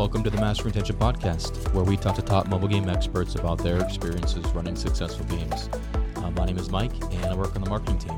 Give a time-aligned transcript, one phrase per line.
[0.00, 3.58] Welcome to the Mastering Retention Podcast, where we talk to top mobile game experts about
[3.58, 5.68] their experiences running successful games.
[6.16, 8.16] Uh, my name is Mike, and I work on the marketing team.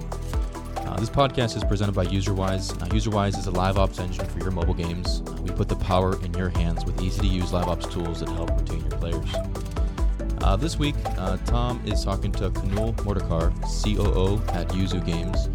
[0.76, 2.80] Uh, this podcast is presented by UserWise.
[2.80, 5.22] Uh, UserWise is a live ops engine for your mobile games.
[5.26, 8.21] Uh, we put the power in your hands with easy to use live ops tools
[8.21, 9.35] that help retain your players.
[10.40, 13.51] Uh, this week, uh, Tom is talking to Kunal Mordekar,
[13.83, 15.46] COO at YOOZOO Games,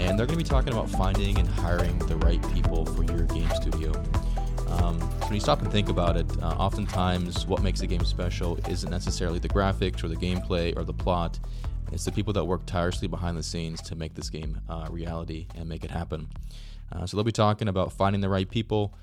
[0.00, 3.22] and they're going to be talking about finding and hiring the right people for your
[3.26, 3.92] game studio.
[4.70, 8.58] Um, when you stop and think about it, uh, oftentimes what makes a game special
[8.68, 11.38] isn't necessarily the graphics or the gameplay or the plot.
[11.92, 15.46] It's the people that work tirelessly behind the scenes to make this game uh, reality
[15.56, 16.28] and make it happen.
[16.92, 18.94] Uh, so they'll be talking about finding the right people,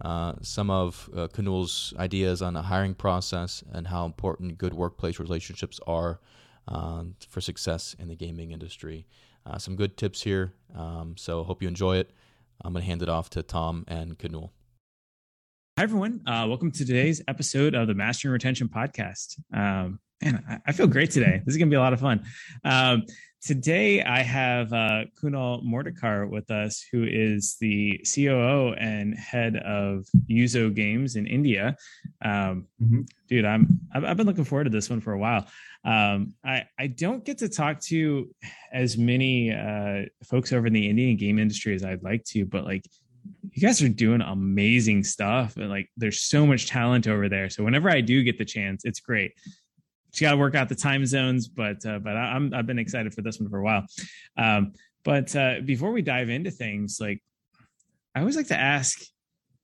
[0.00, 5.18] uh, some of uh, Kunal's ideas on the hiring process, and how important good workplace
[5.18, 6.20] relationships are
[6.68, 9.06] uh, for success in the gaming industry.
[9.44, 10.52] Uh, some good tips here.
[10.74, 12.10] Um, so hope you enjoy it.
[12.62, 14.50] I'm going to hand it off to Tom and Kunal.
[15.78, 16.22] Hi, everyone.
[16.26, 19.38] Uh, welcome to today's episode of the Mastering Retention Podcast.
[19.52, 21.42] Um, man, I, I, feel great today.
[21.44, 22.24] This is going to be a lot of fun.
[22.64, 23.02] Um,
[23.42, 30.06] today, I have uh, Kunal Mordekar with us, who is the COO and head of
[30.30, 31.76] YOOZOO Games in India.
[32.24, 33.02] Um, mm-hmm.
[33.28, 35.46] Dude, I'm I've been looking forward to this one for a while.
[35.84, 38.34] Um, I I don't get to talk to
[38.72, 42.64] as many uh, folks over in the Indian game industry as I'd like to, but
[42.64, 42.86] like
[43.56, 47.48] you guys are doing amazing stuff and like there's so much talent over there.
[47.48, 49.32] So whenever i do get the chance it's great.
[50.14, 52.78] You got to work out the time zones but uh, but I, am i've been
[52.78, 53.86] excited for this one for a while.
[54.36, 54.72] Um,
[55.04, 57.22] but uh, before we dive into things like
[58.14, 59.00] i always like to ask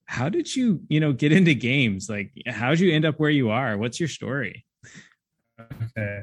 [0.06, 2.08] how did you you know get into games?
[2.08, 3.76] Like how did you end up where you are?
[3.76, 4.64] What's your story?
[5.60, 6.20] Okay.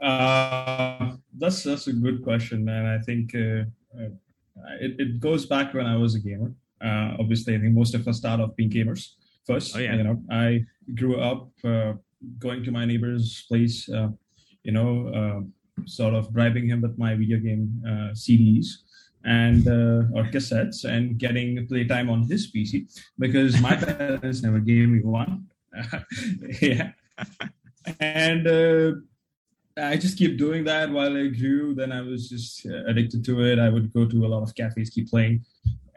[0.00, 3.64] Uh, that's that's a good question and i think uh,
[4.00, 6.52] uh, it, it goes back when I was a gamer.
[6.80, 9.14] Uh, obviously, I think most of us start off being gamers
[9.46, 9.74] first.
[9.74, 9.94] Oh, yeah.
[9.94, 11.94] You know, I grew up uh,
[12.38, 14.08] going to my neighbor's place, uh,
[14.62, 15.40] you know, uh,
[15.86, 18.66] sort of bribing him with my video game uh, CDs
[19.24, 22.86] and uh, or cassettes and getting playtime on his PC
[23.18, 25.46] because my parents never gave me one.
[26.60, 26.92] yeah.
[28.00, 29.02] And
[29.76, 31.74] I just keep doing that while I grew.
[31.74, 33.58] Then I was just addicted to it.
[33.58, 35.44] I would go to a lot of cafes, keep playing,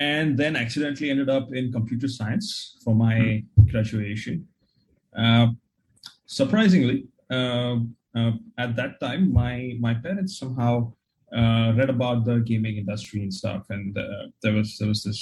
[0.01, 3.69] and then accidentally ended up in computer science for my mm-hmm.
[3.69, 4.47] graduation.
[5.15, 5.47] Uh,
[6.25, 7.75] surprisingly, uh,
[8.17, 10.73] uh, at that time, my my parents somehow
[11.37, 15.21] uh, read about the gaming industry and stuff, and uh, there was there was this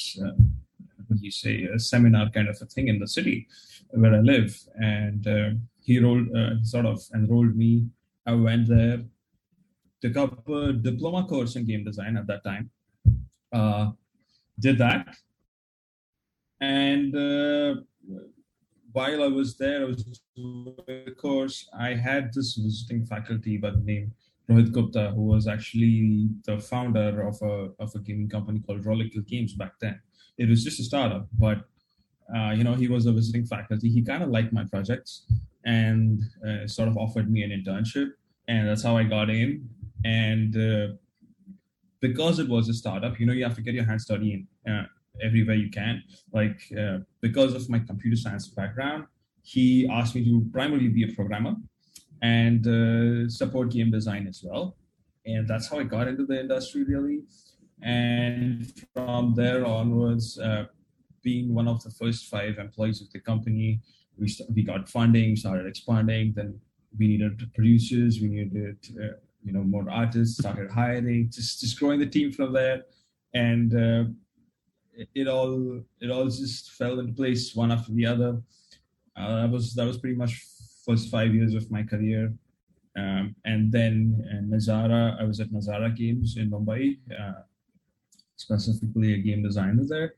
[1.07, 3.47] what do you say a seminar kind of a thing in the city
[4.01, 5.22] where I live, and
[5.88, 6.28] he rolled
[6.63, 7.73] sort of enrolled me
[8.25, 9.00] I went there,
[10.01, 12.69] took up a diploma course in game design at that time,
[13.51, 13.91] uh,
[14.59, 15.15] did that.
[16.61, 17.81] And uh,
[18.91, 23.77] while I was there, I was the course, I had this visiting faculty by the
[23.77, 24.13] name
[24.49, 29.27] Rohit Gupta, who was actually the founder of a, of a gaming company called Rolocule
[29.27, 30.01] Games back then.
[30.37, 31.59] It was just a startup, but
[32.35, 33.89] uh, you know, he was a visiting faculty.
[33.89, 35.25] He kind of liked my projects
[35.65, 38.11] and uh, sort of offered me an internship
[38.47, 39.69] and that's how I got in.
[40.03, 40.95] And uh,
[42.01, 44.71] because it was a startup, you know, you have to get your hands dirty in
[44.71, 44.85] uh,
[45.21, 46.03] everywhere you can.
[46.33, 49.05] Like uh, because of my computer science background,
[49.41, 51.55] he asked me to primarily be a programmer
[52.21, 54.77] and uh, support game design as well.
[55.25, 57.19] And that's how I got into the industry really.
[57.81, 60.65] And from there onwards, uh,
[61.21, 63.81] being one of the first five employees of the company,
[64.17, 66.59] we, st- we got funding, started expanding, then
[66.97, 70.38] we needed producers, we needed uh, you know more artists.
[70.38, 72.83] Started hiring, just just growing the team from there,
[73.33, 74.03] and uh,
[74.94, 78.41] it, it, all it all just fell into place one after the other.
[79.16, 80.45] Uh, that was that was pretty much
[80.85, 82.33] first five years of my career.
[82.97, 83.95] Um, and then
[84.29, 87.41] uh, Nazara, I was at Nazara Games in Mumbai, uh,
[88.35, 90.16] specifically a game designer there.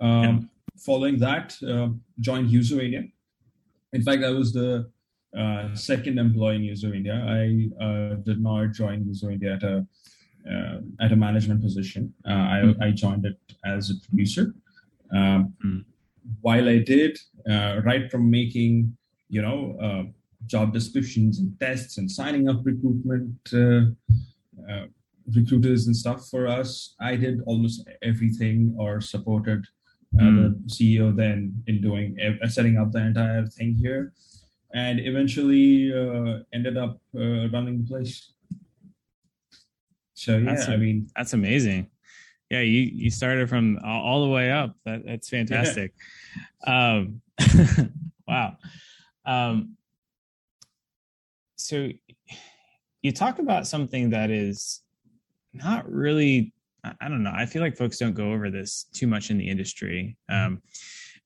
[0.00, 0.38] Um, yeah.
[0.76, 1.88] Following that, uh,
[2.20, 3.10] joined YOOZOO
[3.92, 4.90] In fact, I was the
[5.36, 7.14] uh, second employee in YOOZOO India.
[7.14, 9.86] I uh, did not join YOOZOO India at a
[10.48, 12.14] uh, at a management position.
[12.26, 14.54] Uh, I, mm I, joined it as a producer.
[15.12, 15.84] Um, mm
[16.40, 17.18] While I did,
[17.50, 18.96] uh, right from making
[19.28, 19.58] you know
[20.46, 23.36] job descriptions and tests and signing up recruitment
[25.36, 29.64] recruiters and stuff for us, I did almost everything or supported
[30.18, 30.36] uh, mm.
[30.36, 34.12] the CEO then in doing uh, setting up the entire thing here
[34.74, 38.32] and eventually uh, ended up uh, running the place.
[40.14, 41.90] So yeah, that's I mean that's amazing.
[42.50, 44.74] Yeah, you you started from all, all the way up.
[44.84, 45.92] That that's fantastic.
[46.66, 47.20] um,
[48.28, 48.56] wow.
[49.24, 49.76] Um,
[51.56, 51.90] so
[53.02, 54.82] you talk about something that is
[55.52, 56.52] not really
[57.00, 57.32] I don't know.
[57.34, 60.16] I feel like folks don't go over this too much in the industry.
[60.28, 60.62] Um,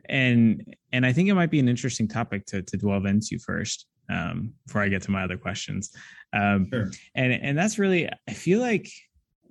[0.09, 3.87] and and I think it might be an interesting topic to to delve into first
[4.11, 5.91] um, before I get to my other questions.
[6.33, 6.91] Um, sure.
[7.15, 8.89] And and that's really I feel like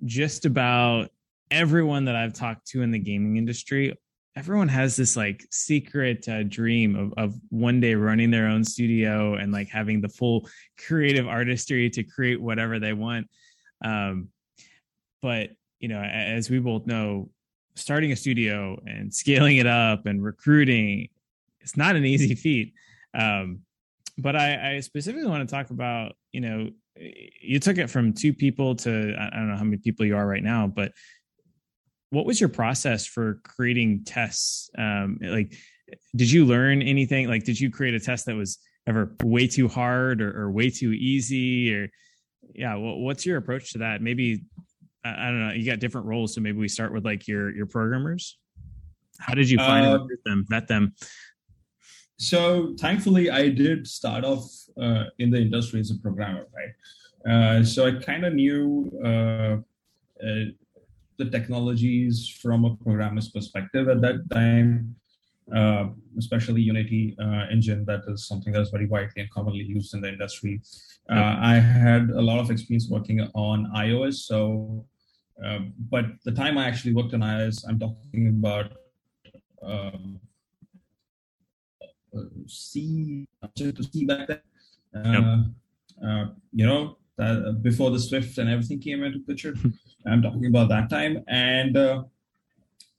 [0.04, 1.10] just about
[1.50, 3.96] everyone that I've talked to in the gaming industry,
[4.36, 9.34] everyone has this like secret uh, dream of of one day running their own studio
[9.34, 10.48] and like having the full
[10.86, 13.28] creative artistry to create whatever they want.
[13.84, 14.28] Um,
[15.20, 17.28] but you know, as we both know,
[17.74, 21.08] starting a studio and scaling it up and recruiting,
[21.60, 22.74] it's not an easy feat.
[23.14, 23.60] Um,
[24.18, 26.70] but I, I specifically want to talk about, you know,
[27.40, 30.26] you took it from two people to I don't know how many people you are
[30.26, 30.92] right now, but
[32.10, 34.68] what was your process for creating tests?
[34.76, 35.54] Um, like,
[36.14, 37.26] did you learn anything?
[37.28, 40.68] Like, did you create a test that was ever way too hard or, or way
[40.68, 41.74] too easy?
[41.74, 41.90] Or
[42.54, 44.02] yeah, well, what's your approach to that?
[44.02, 44.44] Maybe
[45.04, 45.52] I don't know.
[45.52, 48.38] You got different roles, so maybe we start with like your your programmers.
[49.18, 50.94] How did you find uh, them, met them?
[52.18, 54.48] So thankfully, I did start off
[54.80, 56.72] uh, in the industry as a programmer, right?
[57.28, 59.56] Uh, so I kind of knew uh,
[60.24, 60.44] uh,
[61.18, 64.94] the technologies from a programmer's perspective at that time,
[65.54, 65.86] uh,
[66.18, 67.16] especially Unity
[67.50, 67.84] engine.
[67.86, 70.60] That is something that is very widely and commonly used in the industry.
[71.10, 74.86] I had a lot of experience working on iOS, so
[75.42, 78.72] um, but the time I actually worked on iOS, I'm talking about
[79.62, 80.20] um,
[82.46, 83.26] C
[83.56, 84.40] to C back then.
[84.94, 85.24] Uh, yep.
[86.04, 89.54] uh, you know, that, uh, before the Swift and everything came into picture.
[90.06, 92.02] I'm talking about that time, and uh,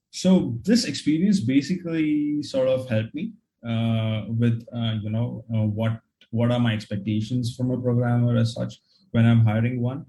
[0.10, 3.34] so this experience basically sort of helped me
[3.68, 4.66] uh, with
[5.02, 6.00] you know what
[6.32, 8.80] what are my expectations from a programmer as such
[9.12, 10.06] when I'm hiring one.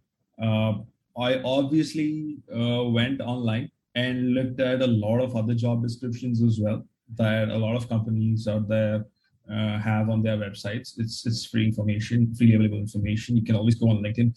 [1.19, 6.59] I obviously uh, went online and looked at a lot of other job descriptions as
[6.61, 6.85] well
[7.17, 9.05] that a lot of companies out there
[9.51, 10.99] uh, have on their websites.
[10.99, 13.37] It's it's free information, freely available information.
[13.37, 14.33] You can always go on LinkedIn.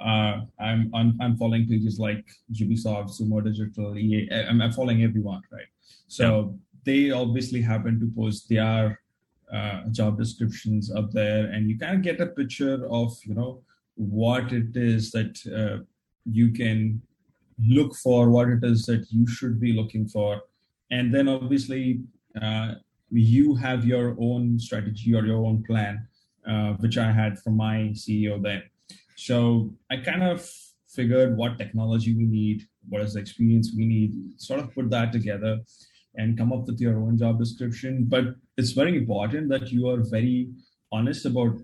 [0.00, 4.28] Uh, I'm, I'm I'm following pages like Ubisoft, Sumo Digital, EA.
[4.48, 5.70] I'm, I'm following everyone, right?
[6.08, 6.56] So yeah.
[6.84, 9.00] they obviously happen to post their
[9.52, 13.62] uh, job descriptions up there, and you kind of get a picture of you know
[13.94, 15.84] what it is that uh,
[16.30, 17.00] you can
[17.66, 20.42] look for what it is that you should be looking for.
[20.90, 22.00] And then obviously
[22.40, 22.74] uh,
[23.10, 26.06] you have your own strategy or your own plan
[26.48, 28.62] uh, which i had from my ceo then.
[29.16, 30.48] So i kind of
[30.88, 35.12] figured what technology we need what is the experience we need sort of put that
[35.12, 35.60] together
[36.16, 38.04] and come up with your own job description.
[38.08, 40.50] But it's very important that you are very
[40.90, 41.60] honest about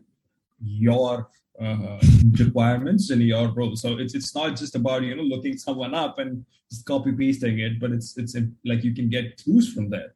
[0.62, 1.28] your
[1.60, 1.98] uh,
[2.38, 3.76] requirements in your role.
[3.76, 7.60] So it's it's not just about you know looking someone up and just copy pasting
[7.60, 10.14] it, but it's it's like you can get clues from there,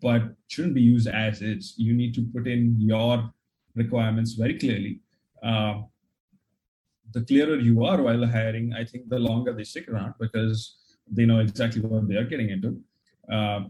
[0.00, 1.74] but shouldn't be used as is.
[1.76, 3.30] You need to put in your
[3.74, 5.00] requirements very clearly.
[5.42, 5.82] Uh,
[7.12, 10.76] the clearer you are while hiring, I think the longer they stick around because
[11.10, 12.80] they know exactly what they are getting into.
[13.32, 13.60] Uh,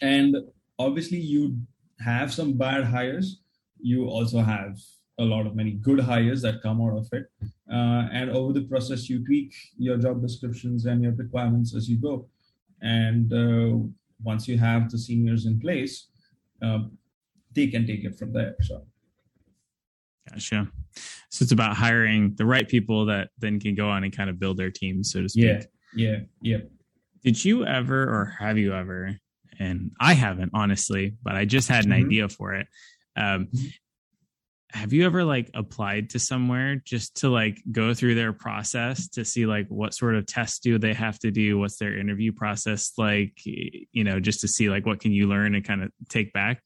[0.00, 0.36] and
[0.78, 1.58] obviously, you
[2.00, 3.40] have some bad hires.
[3.80, 4.78] You also have
[5.18, 7.26] a lot of many good hires that come out of it.
[7.70, 11.98] Uh, and over the process, you tweak your job descriptions and your requirements as you
[11.98, 12.28] go.
[12.80, 13.78] And uh,
[14.22, 16.06] once you have the seniors in place,
[16.62, 16.80] uh,
[17.52, 18.54] they can take it from there.
[18.62, 18.86] So,
[20.30, 20.70] gotcha.
[21.30, 24.38] So it's about hiring the right people that then can go on and kind of
[24.38, 25.44] build their teams, so to speak.
[25.44, 25.62] Yeah,
[25.94, 26.58] yeah, yeah.
[27.24, 29.18] Did you ever, or have you ever?
[29.58, 32.06] And I haven't honestly, but I just had an mm-hmm.
[32.06, 32.68] idea for it.
[33.16, 33.66] Um, mm-hmm
[34.72, 39.24] have you ever like applied to somewhere just to like go through their process to
[39.24, 41.58] see like what sort of tests do they have to do?
[41.58, 43.32] What's their interview process like?
[43.44, 46.62] You know just to see like what can you learn and kind of take back?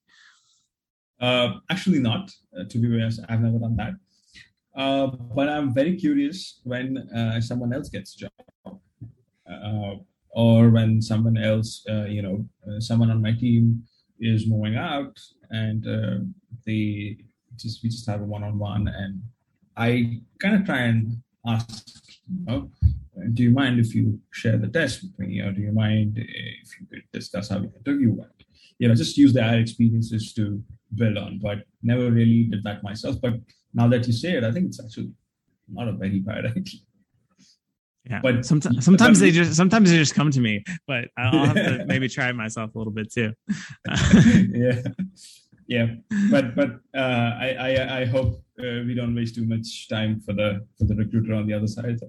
[1.20, 3.92] Uh, actually not uh, to be honest i've never done that.
[4.74, 8.80] Uh, but i'm very curious when uh, someone else gets a job
[9.48, 9.94] uh,
[10.30, 12.44] or when someone else uh, you know
[12.80, 13.84] someone on my team
[14.18, 15.16] is moving out
[15.50, 15.84] and
[16.66, 17.16] they
[17.56, 19.20] just we just have a one-on-one and
[19.76, 21.86] i kind of try and ask
[22.28, 22.70] you know
[23.34, 26.80] do you mind if you share the test with me or do you mind if
[26.80, 28.30] you could discuss how the interview went
[28.78, 30.62] you know just use their experiences to
[30.94, 33.16] build on but never really did that myself.
[33.20, 33.34] But
[33.74, 35.12] now that you say it i think it's actually
[35.68, 36.80] not a very bad idea.
[38.04, 41.54] Yeah, but sometimes sometimes they just sometimes they just come to me, but I'll have
[41.54, 43.32] to maybe try it myself a little bit too.
[44.52, 44.82] yeah,
[45.66, 45.86] yeah,
[46.30, 50.32] but but uh, I, I I hope uh, we don't waste too much time for
[50.32, 52.00] the for the recruiter on the other side,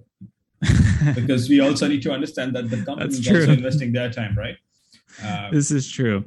[1.16, 4.58] because we also need to understand that the company is also investing their time, right?
[5.24, 6.26] Uh, this is true.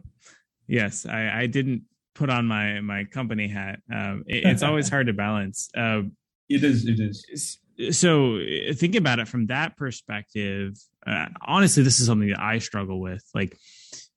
[0.66, 1.82] Yes, I, I didn't
[2.14, 3.80] put on my my company hat.
[3.92, 5.68] Um, it, it's always hard to balance.
[5.76, 6.02] Uh,
[6.48, 6.86] it is.
[6.86, 7.58] It is.
[7.90, 8.40] So
[8.74, 13.22] think about it from that perspective, uh, honestly, this is something that I struggle with.
[13.34, 13.56] Like,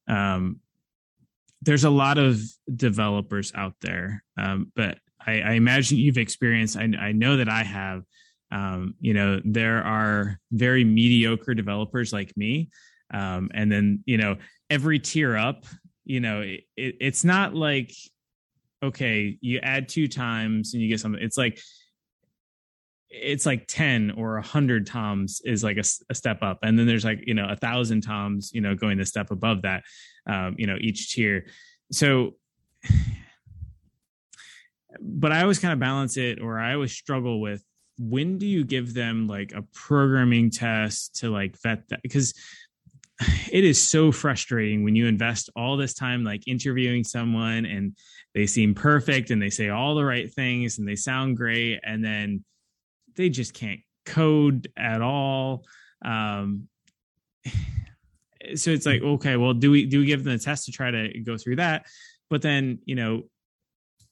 [0.08, 0.62] um,
[1.62, 2.40] there's a lot of
[2.76, 6.78] developers out there, um, but I, I, imagine you've experienced.
[6.78, 8.04] I, I know that I have.
[8.52, 12.70] Um, you know, there are very mediocre developers like me,
[13.14, 14.38] um, and then you know
[14.70, 15.66] every tier up.
[16.06, 17.92] You know, it, it, it's not like
[18.82, 21.22] okay, you add two times and you get something.
[21.22, 21.60] It's like
[23.10, 26.86] it's like 10 or a 100 toms is like a, a, step up and then
[26.86, 29.84] there's like you know a thousand toms you know going the step above that
[30.30, 31.46] um, you know each tier
[31.92, 32.36] so
[35.00, 37.64] but i always kind of balance it or i always struggle with
[37.98, 42.34] when do you give them like a programming test to like vet that because
[43.52, 47.96] it is so frustrating when you invest all this time like interviewing someone and
[48.34, 52.04] they seem perfect and they say all the right things and they sound great and
[52.04, 52.44] then
[53.16, 55.66] they just can't code at all.
[56.04, 56.68] Um,
[58.56, 60.92] so it's like, okay, well, do we do we give them a test to try
[60.92, 61.86] to go through that?
[62.30, 63.24] But then, you know,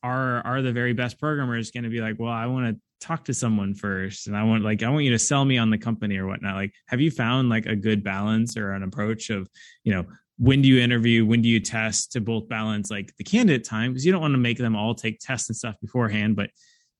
[0.04, 3.26] are are the very best programmers going to be like, well, I want to talk
[3.26, 5.78] to someone first, and I want like I want you to sell me on the
[5.78, 6.56] company or whatnot.
[6.56, 9.48] Like, have you found like a good balance or an approach of,
[9.84, 10.06] you know,
[10.38, 13.92] when do you interview when do you test to both balance like the candidate time
[13.92, 16.52] because you don't want to make them all take tests and stuff beforehand but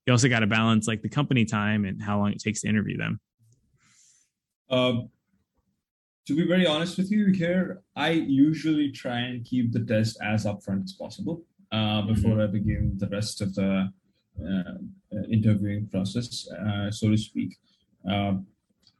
[0.08, 2.68] you also got to balance like the company time and how long it takes to
[2.68, 3.20] interview them.
[4.70, 5.10] Um,
[6.28, 10.44] to be very honest with you here, I usually try and keep the test as
[10.44, 11.42] upfront as possible
[11.72, 12.54] uh, before mm-hmm.
[12.54, 13.90] I begin the rest of the
[14.38, 14.74] uh,
[15.32, 17.56] interviewing process, uh, so to speak.
[18.06, 18.46] Um,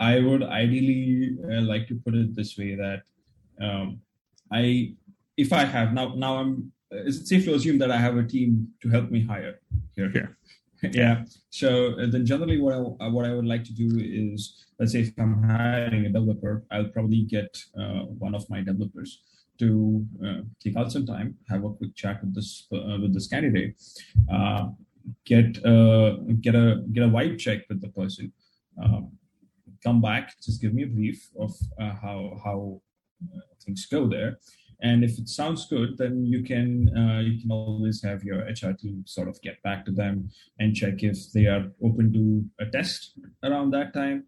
[0.00, 3.02] I would ideally uh, like to put it this way that
[3.60, 4.00] um,
[4.50, 4.94] I,
[5.36, 6.72] if I have now, now I'm.
[6.90, 9.60] Is it safe to assume that I have a team to help me hire
[9.94, 10.08] here?
[10.08, 10.38] Here.
[10.92, 11.24] yeah.
[11.50, 14.92] So uh, then generally what I, uh, what I would like to do is, let's
[14.92, 19.22] say if I'm hiring a developer, I'll probably get uh, one of my developers
[19.58, 23.26] to uh, take out some time, have a quick chat with this uh, with this
[23.26, 23.74] candidate,
[24.32, 24.68] uh,
[25.24, 25.54] get
[26.40, 28.32] get a get a vibe check with the person,
[28.82, 29.10] um,
[29.82, 32.80] come back, just give me a brief of how how
[33.64, 34.38] things go there,
[34.80, 38.72] and if it sounds good then you can uh, you can always have your hr
[38.72, 42.70] team sort of get back to them and check if they are open to a
[42.70, 44.24] test around that time.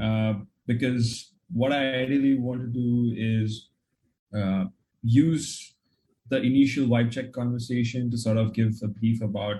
[0.00, 0.34] Uh,
[0.66, 3.70] because what i ideally want to do is
[4.36, 4.64] uh,
[5.02, 5.74] use
[6.28, 9.56] the initial vibe check conversation to sort of give a brief about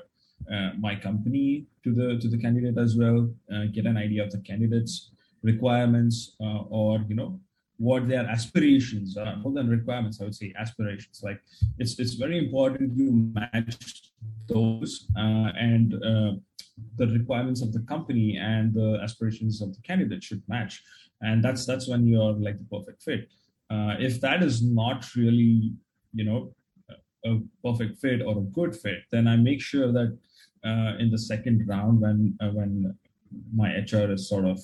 [0.52, 4.30] uh, my company to the to the candidate as well uh, get an idea of
[4.30, 5.10] the candidate's
[5.42, 7.40] requirements uh, or you know
[7.78, 11.20] what their aspirations are more than requirements i would say aspirations.
[11.22, 11.40] Like
[11.78, 14.12] it's it's very important you match
[14.48, 16.32] those uh, and uh,
[16.96, 20.82] the requirements of the company and the aspirations of the candidate should match.
[21.20, 23.28] And that's that's when you're like the perfect fit.
[23.70, 25.72] Uh, if that is not really
[26.14, 26.54] you know
[27.24, 30.16] a perfect fit or a good fit then i make sure that
[30.64, 32.96] uh, in the second round when uh, when
[33.54, 34.58] my hr is sort of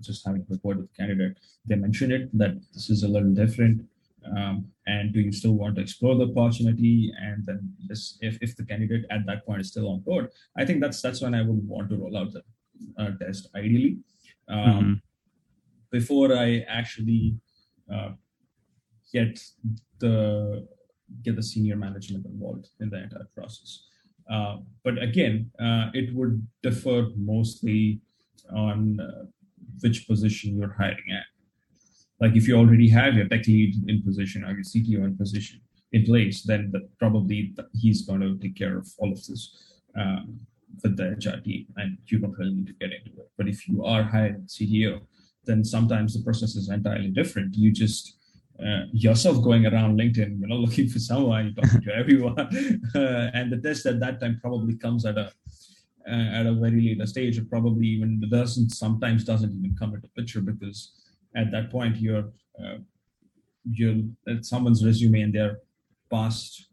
[0.00, 3.82] just having rapport with the candidate, they mention it that this is a little different.
[4.36, 7.12] Um, and do you still want to explore the opportunity?
[7.18, 10.64] And then this, if, if the candidate at that point is still on board, I
[10.64, 12.42] think that's that's when I would want to roll out the
[12.98, 13.98] uh, test ideally.
[14.48, 14.92] Um, mm-hmm.
[15.90, 17.36] Before I actually
[17.92, 18.10] uh,
[19.12, 19.40] get
[19.98, 20.66] the
[21.22, 23.84] get the senior management involved in the entire process.
[24.30, 28.00] Uh, but again, uh, it would differ mostly
[28.54, 29.24] on uh,
[29.80, 31.24] which position you're hiring at.
[32.20, 35.60] Like if you already have your tech lead in position or your CTO in position
[35.92, 40.40] in place, then the, probably he's going to take care of all of this um,
[40.82, 43.30] with the HR team, and you don't really need to get into it.
[43.36, 45.00] But if you are hiring CTO,
[45.44, 47.56] then sometimes the process is entirely different.
[47.56, 48.16] You just
[48.64, 52.38] uh, yourself going around LinkedIn, you know, looking for someone, talking to everyone,
[52.94, 55.32] uh, and the test at that time probably comes at a
[56.06, 60.40] at a very later stage it probably even doesn't sometimes doesn't even come into picture
[60.40, 60.92] because
[61.36, 62.30] at that point you're
[62.62, 62.78] uh,
[63.70, 63.96] you're
[64.28, 65.58] at someone's resume and their
[66.10, 66.66] past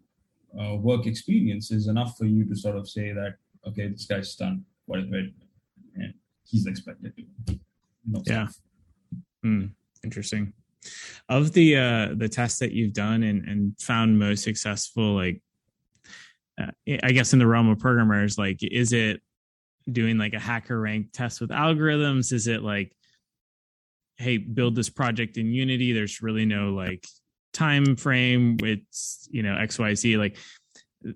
[0.60, 3.36] uh, work experience is enough for you to sort of say that
[3.68, 5.26] okay this guy's done what a bit
[5.96, 6.14] and
[6.50, 7.60] he's expected to.
[8.06, 8.48] No yeah.
[9.46, 9.70] mm,
[10.04, 10.54] interesting.
[11.28, 15.42] Of the uh the tests that you've done and and found most successful like
[16.60, 16.72] uh,
[17.04, 19.22] I guess in the realm of programmers, like, is it
[19.92, 22.34] doing like a HackerRank test with algorithms?
[22.34, 22.92] Is it like,
[24.18, 25.94] hey, build this project in Unity?
[25.94, 27.06] There's really no like
[27.54, 28.58] time frame.
[28.62, 30.18] It's you know X Y Z.
[30.18, 30.38] Like,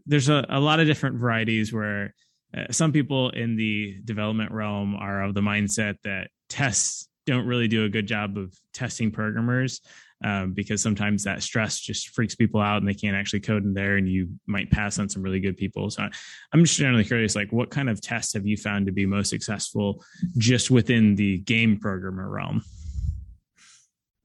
[0.05, 2.13] there's a, a lot of different varieties where
[2.55, 7.67] uh, some people in the development realm are of the mindset that tests don't really
[7.67, 9.81] do a good job of testing programmers
[10.23, 13.73] um, because sometimes that stress just freaks people out and they can't actually code in
[13.73, 15.89] there and you might pass on some really good people.
[15.89, 16.07] So
[16.53, 19.29] i'm just generally curious like what kind of tests have you found to be most
[19.29, 20.03] successful
[20.37, 22.63] just within the game programmer realm?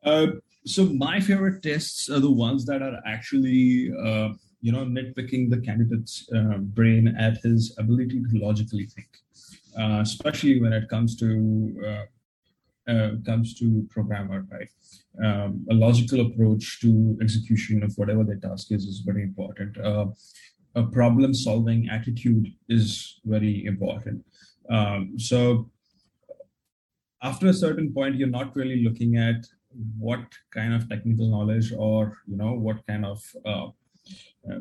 [0.04, 0.26] Uh,
[0.64, 4.28] so my favorite tests are the ones that are actually uh,
[4.60, 9.08] you know nitpicking the candidate's uh, brain at his ability to logically think
[9.78, 11.74] uh, especially when it comes to
[12.88, 14.68] uh, comes to programmer, right?
[15.24, 19.78] Um, a logical approach to execution of whatever the task is is very important.
[19.78, 20.06] Uh,
[20.74, 24.24] a problem solving attitude is very important.
[24.68, 25.70] Um, so
[27.22, 29.46] after a certain point, you're not really looking at
[29.98, 33.66] what kind of technical knowledge or you know what kind of uh,
[34.50, 34.60] uh,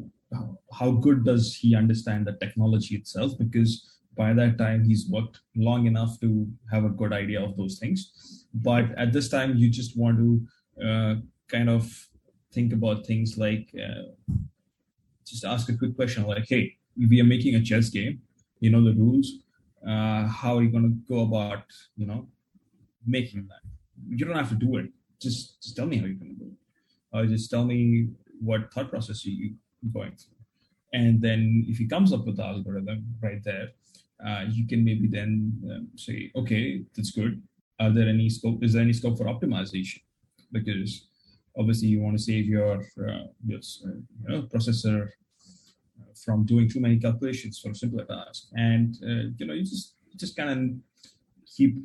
[0.73, 5.85] how good does he understand the technology itself because by that time he's worked long
[5.85, 8.45] enough to have a good idea of those things.
[8.53, 11.15] But at this time you just want to uh,
[11.47, 11.91] kind of
[12.53, 14.33] think about things like uh,
[15.25, 18.21] just ask a quick question like hey we are making a chess game.
[18.59, 19.33] You know the rules.
[19.85, 21.63] Uh, how are you going to go about
[21.95, 22.27] you know
[23.05, 23.63] making that?
[24.07, 24.87] You don't have to do it.
[25.21, 27.17] Just just tell me how you're going to do it.
[27.17, 29.55] Or just tell me what thought process you
[29.93, 30.35] going through.
[30.93, 33.69] And then if he comes up with the algorithm right there
[34.23, 37.41] uh, you can maybe then um, say, okay, that's good.
[37.79, 38.63] Are there any scope?
[38.63, 40.01] Is there any scope for optimization?
[40.51, 41.07] Because
[41.57, 43.59] obviously you want to save your uh, your
[44.29, 45.07] uh, processor
[45.99, 49.63] uh, from doing too many calculations for a simpler task, and uh, you know you
[49.63, 50.59] just just kind of
[51.45, 51.77] keep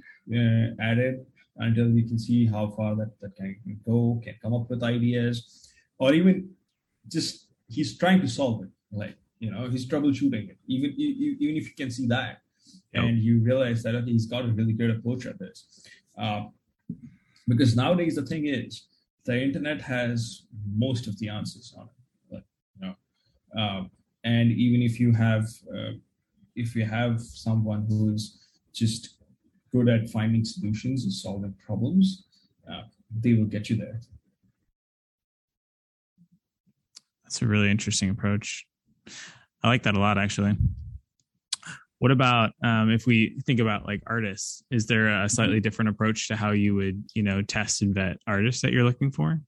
[0.81, 4.71] at it until you can see how far that that can go, can come up
[4.71, 6.49] with ideas, or even
[7.09, 10.59] just he's trying to solve it, like you know, he's troubleshooting it.
[10.68, 12.42] Even even if you can see that,
[12.92, 13.05] yep.
[13.05, 15.88] and you realize that okay, he's got a really good approach at this.
[16.16, 16.44] Uh,
[17.48, 18.87] because nowadays the thing is,
[19.24, 20.42] the internet has
[20.76, 21.92] most of the answers on it.
[22.31, 22.42] But,
[22.74, 22.94] you know,
[23.61, 23.85] uh,
[24.24, 25.92] and even if you have uh,
[26.55, 28.38] if you have someone who's
[28.74, 29.16] just
[29.72, 32.24] good at finding solutions and solving problems,
[32.70, 32.83] uh,
[33.22, 34.00] they will get you there.
[37.24, 38.66] That's a really interesting approach.
[39.62, 40.57] I like that a lot, actually.
[42.01, 44.64] What about um, if we think about like artists?
[44.70, 45.62] Is there a slightly mm-hmm.
[45.62, 49.11] different approach to how you would, you know, test and vet artists that you're looking
[49.11, 49.38] for?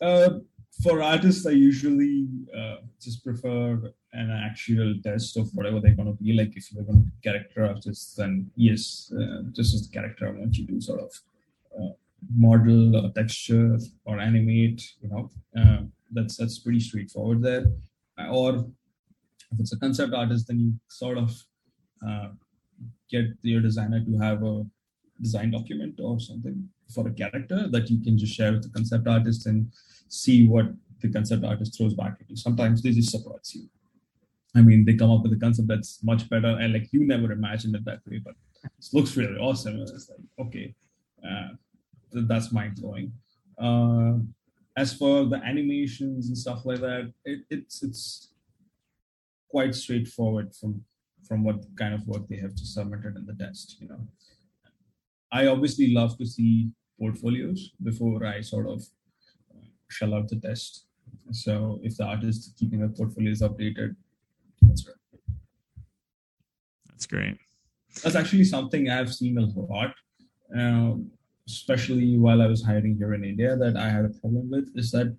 [0.00, 0.38] Uh,
[0.84, 6.22] for artists, I usually uh, just prefer an actual test of whatever they're going to
[6.22, 6.32] be.
[6.32, 10.28] Like if you're going to be character artists, then yes, uh, this is the character
[10.28, 11.10] I want you to sort of
[11.76, 11.92] uh,
[12.36, 14.94] model or texture or animate.
[15.02, 17.64] You know, uh, that's that's pretty straightforward there
[18.26, 18.66] or
[19.52, 21.30] if it's a concept artist, then you sort of
[22.06, 22.28] uh,
[23.10, 24.64] get your designer to have a
[25.20, 29.06] design document or something for a character that you can just share with the concept
[29.06, 29.72] artist and
[30.08, 30.66] see what
[31.00, 32.36] the concept artist throws back at you.
[32.36, 33.68] Sometimes they just surprise you.
[34.54, 37.32] I mean, they come up with a concept that's much better and like you never
[37.32, 39.80] imagined it that way, but it looks really awesome.
[39.80, 40.74] It's like, okay,
[41.28, 41.48] uh,
[42.12, 43.12] that's mind blowing.
[43.58, 44.14] Uh,
[44.78, 48.32] as for the animations and stuff like that, it, it's it's
[49.50, 50.72] quite straightforward from
[51.26, 53.76] from what kind of work they have just submitted in the test.
[53.80, 54.02] You know,
[55.32, 58.80] I obviously love to see portfolios before I sort of
[59.50, 60.86] uh, shell out the test.
[61.32, 63.96] So if the artist is keeping their portfolios updated,
[64.62, 64.96] that's great.
[66.88, 67.36] That's great.
[68.02, 69.92] That's actually something I've seen a lot.
[70.56, 71.10] Um,
[71.48, 74.90] especially while I was hiring here in India, that I had a problem with is
[74.92, 75.16] that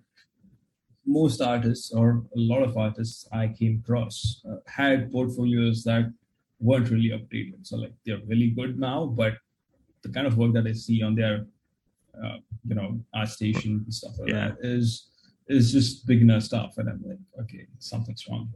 [1.06, 6.12] most artists or a lot of artists I came across uh, had portfolios that
[6.60, 7.66] weren't really updated.
[7.66, 9.34] So like they're really good now, but
[10.02, 11.46] the kind of work that I see on their,
[12.22, 14.48] uh, you know, ArtStation and stuff like yeah.
[14.48, 15.08] that is
[15.48, 18.54] is just beginner stuff, and I'm like, okay, something's wrong.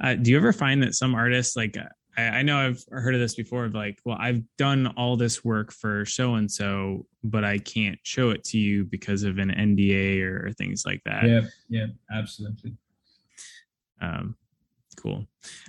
[0.00, 1.78] Uh, do you ever find that some artists like
[2.16, 5.44] I, I know I've heard of this before of like, well, I've done all this
[5.44, 9.50] work for so and so, but I can't show it to you because of an
[9.50, 11.24] NDA or, things like that.
[11.24, 12.74] Yeah, yeah, absolutely.
[14.00, 14.36] Um,
[14.96, 15.26] cool.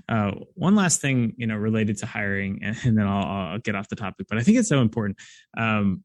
[0.08, 3.75] Uh, one last thing, you know, related to hiring, and, and then I'll, I'll, get
[3.75, 5.17] off the topic, but I think it's so important.
[5.58, 6.03] Um,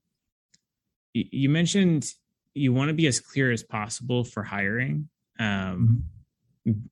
[1.12, 2.06] you mentioned
[2.54, 5.08] you want to be as clear as possible for hiring.
[5.38, 6.19] Um, mm-hmm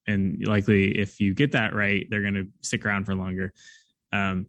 [0.07, 3.53] and likely if you get that right, they're going to stick around for longer.
[4.13, 4.47] Um,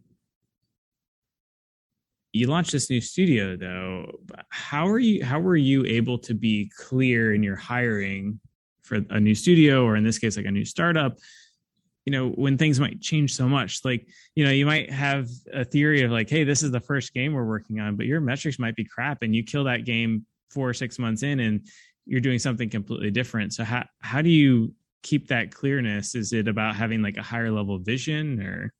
[2.32, 4.20] you launched this new studio though.
[4.50, 5.24] How are you?
[5.24, 8.40] How were you able to be clear in your hiring
[8.82, 11.18] for a new studio, or in this case, like a new startup?
[12.06, 14.06] You know, when things might change so much, like
[14.36, 17.34] you know, you might have a theory of like, hey, this is the first game
[17.34, 20.68] we're working on, but your metrics might be crap, and you kill that game four
[20.68, 21.66] or six months in, and
[22.06, 23.52] you're doing something completely different.
[23.52, 26.14] So how how do you keep that clearness?
[26.14, 28.72] Is it about having like a higher level vision or?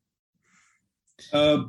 [1.32, 1.64] Uh,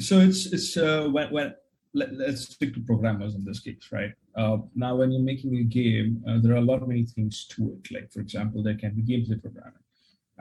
[0.00, 1.54] so it's it's uh, when when
[1.94, 4.12] let, us stick to programmers in this case, right?
[4.36, 7.46] Uh, now, when you're making a game, uh, there are a lot of many things
[7.46, 7.94] to it.
[7.94, 9.84] Like, for example, there can be gameplay programming.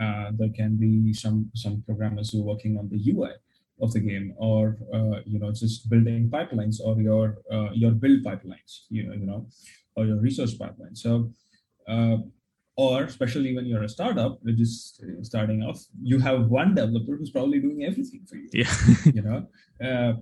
[0.02, 3.32] Uh, there can be some some programmers who are working on the UI
[3.82, 8.24] of the game, or uh, you know, just building pipelines or your uh, your build
[8.24, 9.46] pipelines, you know, you know,
[9.96, 10.96] or your resource pipeline.
[10.96, 11.32] So
[11.88, 12.18] uh,
[12.76, 17.30] or especially when you're a startup which is starting off you have one developer who's
[17.30, 18.74] probably doing everything for you yeah.
[19.14, 19.46] you know?
[19.84, 20.14] Uh,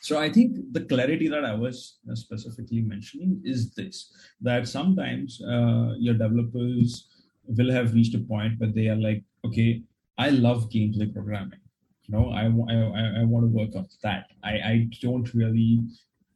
[0.00, 5.92] so i think the clarity that i was specifically mentioning is this that sometimes uh,
[5.98, 7.06] your developers
[7.46, 9.82] will have reached a point where they are like okay
[10.18, 11.60] i love gameplay programming.
[12.04, 14.26] You know i, I, I want to work on that.
[14.42, 15.80] I, I don't really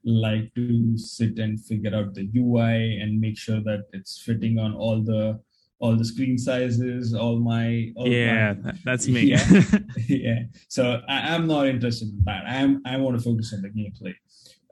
[0.05, 4.75] like to sit and figure out the UI and make sure that it's fitting on
[4.75, 5.40] all the
[5.81, 9.23] all the screen sizes, all my all yeah, my, that's me.
[9.23, 9.62] Yeah,
[10.09, 10.43] yeah.
[10.69, 12.45] So I, am not interested in that.
[12.47, 14.14] I'm I want to focus on the gameplay.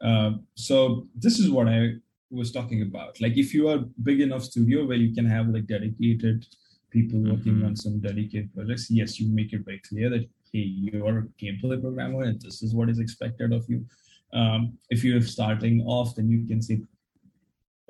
[0.00, 1.94] Uh, so this is what I
[2.30, 3.20] was talking about.
[3.20, 6.46] Like if you are big enough studio where you can have like dedicated
[6.90, 7.66] people working mm-hmm.
[7.66, 11.80] on some dedicated projects, yes, you make it very clear that hey, you're a gameplay
[11.80, 13.84] programmer and this is what is expected of you
[14.32, 16.80] um, if you're starting off, then you can say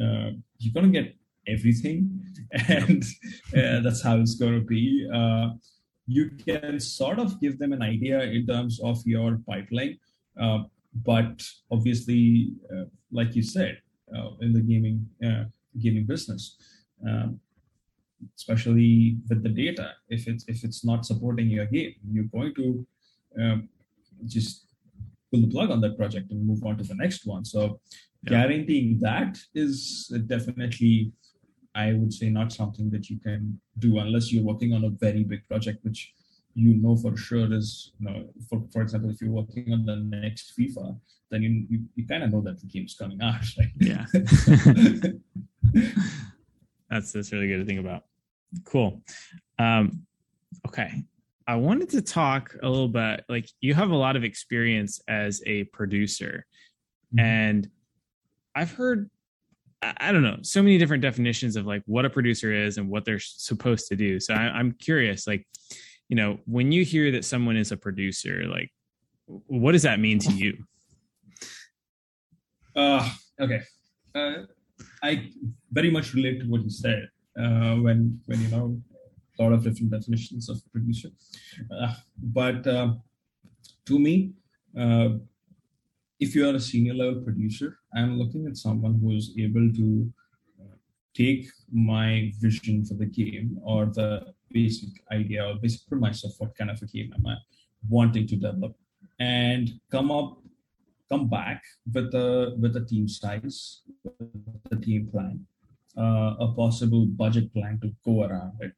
[0.03, 1.15] uh, you're to get
[1.47, 2.21] everything,
[2.69, 3.05] and
[3.57, 5.09] uh, that's how it's to be.
[5.13, 5.51] Uh,
[6.07, 9.99] you can sort of give them an idea in terms of your pipeline,
[10.41, 10.61] uh,
[11.05, 13.81] but obviously, uh, like you said,
[14.17, 15.07] uh, in the gaming
[15.81, 16.57] gaming business.
[17.07, 17.41] Um,
[18.37, 22.87] especially with the data if it's if it's not supporting your game you're going to
[23.41, 23.69] um,
[24.27, 24.72] just
[25.33, 27.45] pull the plug on that project and move on to the next one.
[27.45, 27.81] So
[28.25, 28.43] yeah.
[28.43, 31.13] guaranteeing that is definitely,
[31.75, 35.25] I would say, not something that you can do unless you're working on a very
[35.25, 36.13] big project, which
[36.55, 39.97] you know for sure is, you know, for, for example, if you're working on the
[39.97, 40.99] next FIFA,
[41.31, 43.69] then you, you, you kind of know that the game's coming out, right?
[43.81, 44.05] Yeah.
[46.91, 48.05] that's, that's really good to think about.
[48.65, 49.03] Cool.
[49.59, 50.07] Um,
[50.69, 51.03] okay.
[51.47, 55.43] I wanted to talk a little bit like you have a lot of experience as
[55.47, 56.47] a producer
[57.15, 57.25] mm-hmm.
[57.25, 57.69] and
[58.55, 59.11] I've heard
[59.83, 63.05] I don't know so many different definitions of like what a producer is and what
[63.05, 64.21] they're supposed to do.
[64.21, 65.47] So I, am curious, like
[66.09, 68.71] you know, when you hear that someone is a producer, like
[69.27, 70.57] what does that mean to you?
[72.77, 73.09] Uh,
[73.41, 73.63] okay,
[74.15, 74.45] uh,
[75.03, 75.31] I
[75.71, 78.81] very much relate to what you said uh, when when you know
[79.39, 81.09] a lot of different definitions of producer.
[81.71, 82.93] Uh, but uh,
[83.87, 84.33] to me,
[84.79, 85.11] uh,
[86.21, 90.13] if you are a senior level producer, I'm looking at someone who is able to
[90.61, 90.77] uh,
[91.15, 96.57] take my vision for the game or the basic idea or basic premise of what
[96.57, 97.37] kind of a game am I
[97.89, 98.77] wanting to develop
[99.19, 100.39] and come up
[101.09, 105.45] come back with a with a team size with a team plan
[105.99, 108.73] uh, a possible budget plan to go around it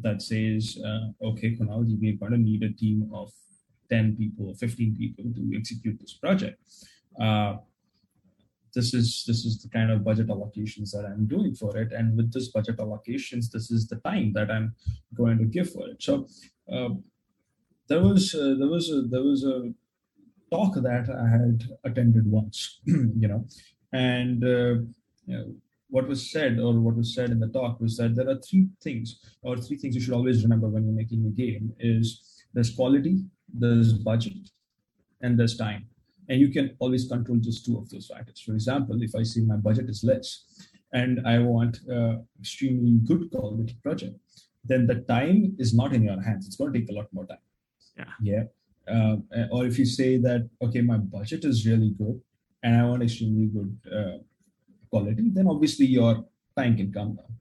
[0.00, 3.30] that says, uh, okay, Kunal, we're going to need a team of
[3.90, 6.58] 10 people, 15 people to execute this project.
[7.20, 7.56] Uh,
[8.74, 12.16] this is this is the kind of budget allocations that I'm doing for it, and
[12.16, 14.74] with this budget allocations, this is the time that I'm
[15.14, 16.02] going to give for it.
[16.02, 16.26] So
[16.72, 16.88] uh,
[17.88, 19.72] there was uh, there was a, there was a
[20.50, 23.46] talk that I had attended once, you know,
[23.92, 24.74] and uh,
[25.26, 25.54] you know,
[25.92, 28.66] what was said or what was said in the talk was that there are three
[28.82, 29.08] things
[29.42, 32.06] or three things you should always remember when you're making a game is
[32.54, 33.16] there's quality
[33.62, 34.44] there's budget
[35.20, 35.84] and there's time.
[36.28, 38.40] And you can always control just two of those factors.
[38.40, 40.28] For example if i see my budget is less
[41.00, 44.16] and i want uh, extremely good quality project
[44.70, 46.46] then the time is not in your hands.
[46.46, 47.44] It's going to take a lot more time.
[47.98, 48.12] Yeah.
[48.30, 48.44] Yeah.
[48.94, 49.16] Uh,
[49.50, 52.20] or if you say that okay my budget is really good
[52.64, 54.18] and i want extremely good uh,
[54.92, 56.24] quality, then obviously your
[56.56, 57.32] time can come down.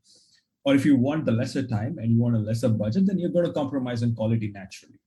[0.64, 3.36] Or if you want the lesser time and you want a lesser budget, then you're
[3.38, 5.00] going to compromise on quality naturally.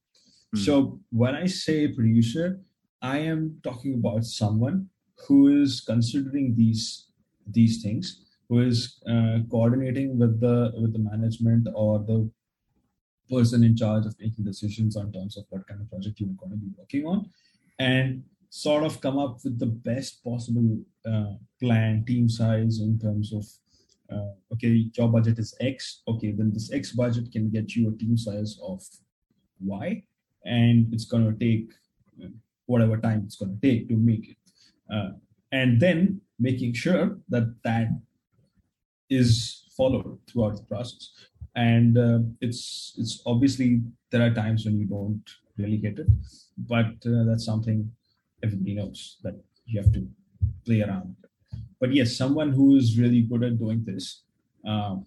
[0.54, 0.64] Mm.
[0.64, 2.60] So when I say producer,
[3.00, 4.88] I am talking about someone
[5.26, 7.08] who is considering these
[7.46, 12.30] these things who is uh, coordinating with the with the management or the
[13.30, 16.50] person in charge of making decisions on terms of what kind of project you're going
[16.50, 17.30] to be working on
[17.78, 18.22] and
[18.54, 23.44] sort of come up with the best possible uh, plan team size in terms of
[24.14, 27.98] uh, okay your budget is x okay then this x budget can get you a
[27.98, 28.80] team size of
[29.60, 30.00] y
[30.44, 31.68] and it's going to take
[32.22, 32.28] uh,
[32.66, 34.36] whatever time it's going to take to make it.
[34.92, 35.10] Uh,
[35.50, 37.88] and then making sure that that
[39.10, 41.10] is followed throughout the process.
[41.56, 45.24] And uh, it's it's obviously there are times when you don't
[45.56, 46.08] really get it
[46.58, 47.88] but uh, that's something
[48.44, 49.34] everybody knows that
[49.66, 50.06] you have to
[50.66, 51.16] play around.
[51.80, 54.22] But yes someone who is really good at doing this
[54.66, 55.06] um,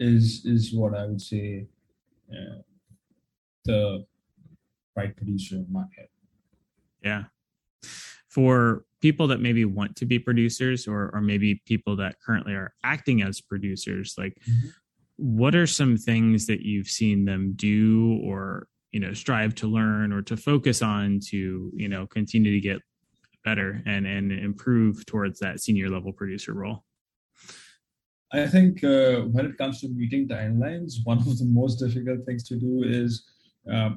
[0.00, 1.66] is is what i would say
[2.32, 2.58] uh,
[3.64, 4.04] the
[4.96, 6.08] right producer in my head.
[7.02, 7.24] Yeah.
[8.28, 12.74] For people that maybe want to be producers or or maybe people that currently are
[12.82, 14.68] acting as producers like mm-hmm.
[15.16, 20.12] what are some things that you've seen them do or you know strive to learn
[20.12, 22.80] or to focus on to you know continue to get
[23.44, 26.84] better and and improve towards that senior level producer role?
[28.32, 32.44] I think uh, when it comes to meeting timelines one of the most difficult things
[32.50, 33.10] to do is
[33.70, 33.90] uh,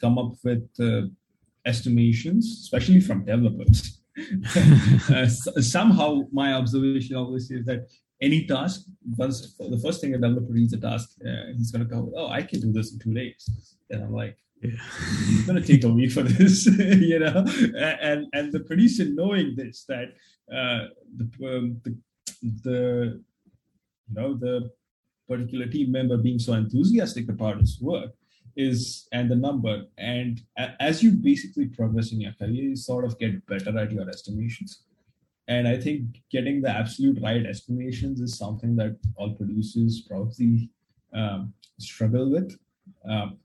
[0.00, 1.02] come up with uh,
[1.66, 3.92] estimations especially from developers.
[5.10, 5.28] Uh,
[5.60, 7.86] somehow my observation obviously is that
[8.22, 11.94] any task once the first thing a developer reads a task uh, he's going to
[11.94, 13.76] go oh i can do this in two days.
[13.90, 14.70] And i'm like yeah.
[14.72, 16.66] it's going to take a week for this
[17.10, 17.44] you know?
[18.00, 20.14] And and the producer knowing this that
[20.52, 21.96] uh, the, um, the
[22.62, 23.22] the
[24.08, 24.70] you know the
[25.28, 28.12] particular team member being so enthusiastic about his work
[28.56, 30.40] is and the number and
[30.80, 34.82] as you basically progress in your career you sort of get better at your estimations
[35.48, 40.70] and i think getting the absolute right estimations is something that all producers probably
[41.14, 42.58] um, struggle with.
[43.08, 43.38] Um,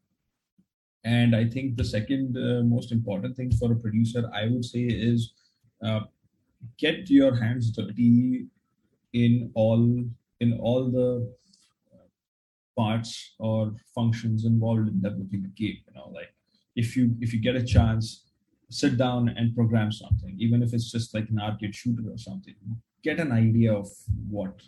[1.03, 4.81] and i think the second uh, most important thing for a producer i would say
[4.81, 5.33] is
[5.83, 6.01] uh,
[6.77, 8.45] get your hands dirty
[9.13, 10.03] in all
[10.39, 11.27] in all the
[12.77, 16.33] parts or functions involved in developing a game you know like
[16.75, 18.25] if you if you get a chance
[18.71, 22.55] sit down and program something even if it's just like an arcade shooter or something
[23.03, 23.87] get an idea of
[24.29, 24.61] what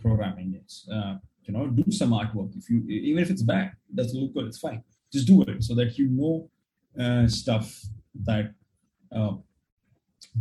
[0.00, 0.88] programming is.
[0.92, 2.56] Uh, you know do some artwork.
[2.56, 4.82] If you even if it's bad it doesn't look good it's fine.
[5.12, 6.50] Just do it so that you know
[7.02, 7.82] uh, stuff
[8.24, 8.52] that
[9.14, 9.34] uh,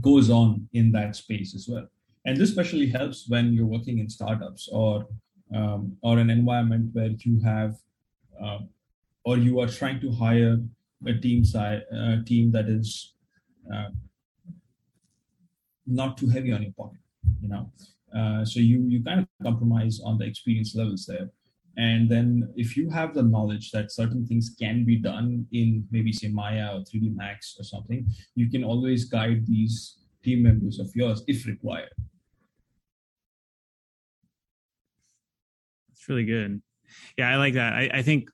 [0.02, 1.88] goes on in that space as well.
[2.26, 5.08] And this especially helps when you're working in startups or
[5.56, 7.76] um, or an environment where you have
[8.44, 8.60] uh,
[9.24, 10.58] or you are trying to hire
[11.06, 13.14] a team side a team that is
[13.74, 13.90] uh,
[15.86, 17.00] not too heavy on your pocket
[17.42, 17.72] you know
[18.18, 21.30] uh, so you you kind of compromise on the experience levels there
[21.78, 26.12] and then if you have the knowledge that certain things can be done in maybe
[26.12, 28.06] say maya or 3d max or something
[28.36, 31.92] you can always guide these team members of yours if required
[35.98, 36.62] that's really good.
[37.18, 37.74] Yeah, I like that.
[37.74, 38.30] I, I think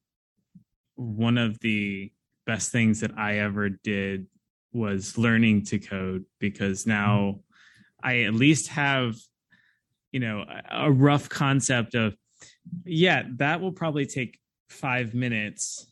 [0.95, 2.12] one of the
[2.45, 4.27] best things that I ever did
[4.71, 8.08] was learning to code because now mm-hmm.
[8.08, 9.15] I at least have,
[10.12, 12.15] you know, a rough concept of,
[12.86, 15.91] yeah, that will probably take five minutes.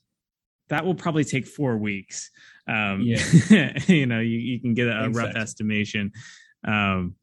[0.70, 2.30] That will probably take four weeks.
[2.68, 3.78] Um, yeah.
[3.88, 6.12] you know, you, you can get a rough estimation.
[6.66, 7.16] Um,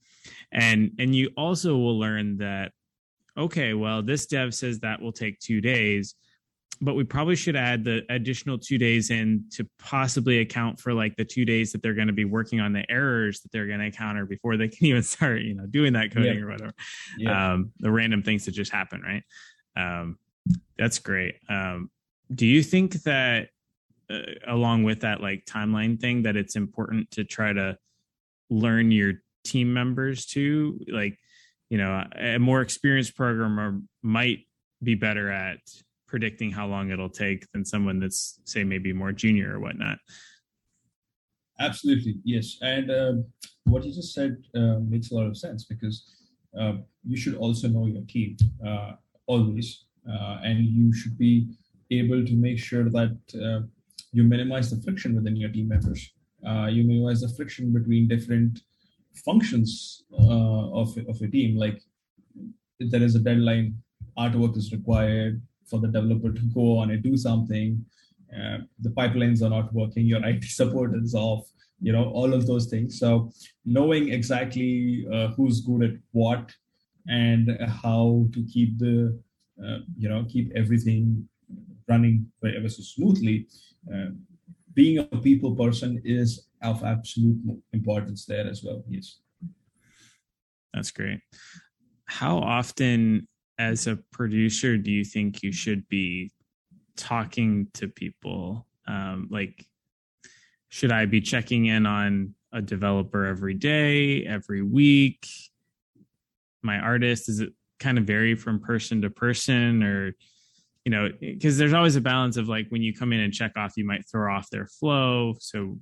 [0.53, 2.73] and, and you also will learn that
[3.38, 6.14] okay, well, this dev says that will take two days,
[6.81, 11.17] but we probably should add the additional two days in to possibly account for like
[11.17, 13.81] the two days that they're going to be working on the errors that they're going
[13.81, 16.73] to encounter before they can even start, you know, doing that coding or whatever.
[17.53, 19.25] Um, the random things that just happen, right?
[19.77, 20.19] Um,
[20.77, 21.37] that's great.
[21.49, 21.91] Um,
[22.33, 23.49] do you think that
[24.11, 27.77] uh, along with that like timeline thing that it's important to try to
[28.51, 31.19] learn your team members too like
[31.71, 34.41] you know a more experienced programmer might
[34.83, 35.59] be better at
[36.09, 39.99] predicting how long it'll take than someone that's say maybe more junior or whatnot.
[41.61, 42.57] Absolutely yes.
[42.62, 43.12] And uh,
[43.64, 45.97] what you just said uh, makes a lot of sense because
[46.59, 48.92] uh, you should also know your team uh,
[49.27, 51.49] always uh, and you should be
[51.90, 53.66] able to make sure that uh,
[54.12, 56.11] you minimize the friction within your team members.
[56.71, 58.62] You minimize the friction between different
[59.25, 61.59] functions of of a team.
[61.59, 61.83] Like
[62.79, 63.77] there is a deadline,
[64.16, 67.85] artwork is required for the developer to go on and do something.
[68.33, 70.07] Uh, the pipelines are not working.
[70.07, 71.49] Your IT support is off.
[71.81, 72.99] You know all of those things.
[72.99, 73.31] So
[73.65, 76.53] knowing exactly uh, who's good at what
[77.07, 79.19] and how to keep the
[79.65, 81.29] uh, you know keep everything
[81.89, 83.47] running ever so smoothly.
[83.93, 84.11] Uh,
[84.75, 87.39] being a people person is of absolute
[87.73, 88.83] importance there as well.
[88.89, 89.21] Yes,
[90.75, 91.21] that's great.
[92.07, 93.28] How often,
[93.59, 96.31] as a producer, do you think you should be
[96.97, 98.66] talking to people?
[98.87, 99.66] Um, like,
[100.68, 105.27] should I be checking in on a developer every day, every week?
[106.62, 110.14] My artist, does it kind of vary from person to person or
[110.85, 113.53] you know because there's always a balance of like when you come in and check
[113.57, 115.79] off you might throw off their flow so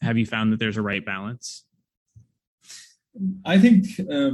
[0.00, 1.64] have you found that there's a right balance
[3.44, 4.30] i think uh,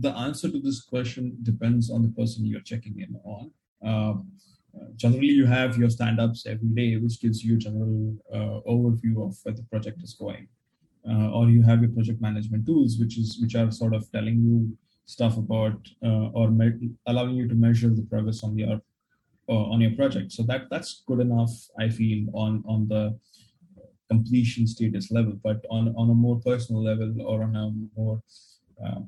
[0.00, 3.50] the answer to this question depends on the person you're checking in on.
[3.82, 4.32] Um,
[4.96, 9.36] generally you have your stand-ups every day which gives you a general uh, overview of
[9.42, 10.48] where the project is going.
[11.08, 14.38] Uh, or you have your project management tools which is which are sort of telling
[14.48, 18.80] you stuff about uh, or me- allowing you to measure the progress on your
[19.48, 20.30] uh, on your project.
[20.32, 23.18] So that that's good enough i feel on on the
[24.10, 25.34] completion status level.
[25.42, 28.22] But on on a more personal level or on a more
[28.84, 29.00] uh,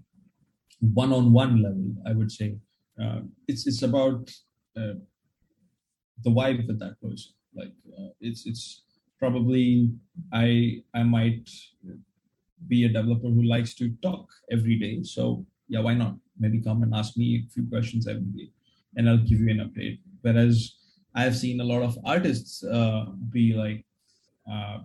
[0.95, 2.57] one-on-one level i would say
[3.49, 4.31] it's it's about
[6.23, 7.33] the vibe with that person.
[7.55, 8.83] Like uh, it's it's
[9.19, 9.93] probably
[10.33, 11.49] I I might
[12.69, 15.03] be a developer who likes to talk every day.
[15.03, 16.17] So yeah, why not?
[16.39, 18.51] Maybe come and ask me a few questions every day,
[18.97, 19.99] and I'll give you an update.
[20.23, 20.75] Whereas
[21.15, 23.85] I've seen a lot of artists uh, be like,
[24.51, 24.79] uh,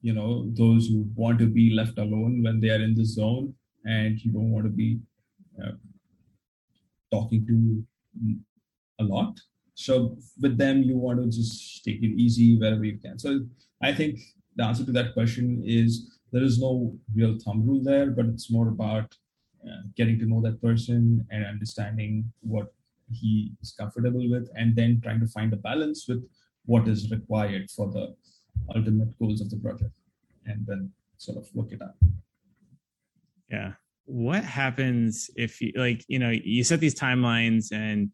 [0.00, 3.54] you know, those who want to be left alone when they are in the zone,
[3.84, 4.98] and you don't want to be
[5.62, 5.72] uh,
[7.10, 7.84] talking to
[9.00, 9.38] a lot
[9.78, 13.16] so with them, you want to just take it easy wherever you can.
[13.16, 13.46] So
[13.80, 14.18] I think
[14.56, 18.50] the answer to that question is there is no real thumb rule there, but it's
[18.50, 19.14] more about
[19.64, 22.74] uh, getting to know that person and understanding what
[23.08, 26.28] he is comfortable with, and then trying to find a balance with
[26.66, 28.16] what is required for the
[28.74, 29.94] ultimate goals of the project,
[30.46, 31.94] and then sort of work it out.
[33.48, 33.74] Yeah.
[34.08, 38.10] What happens if you like, you know, you set these timelines and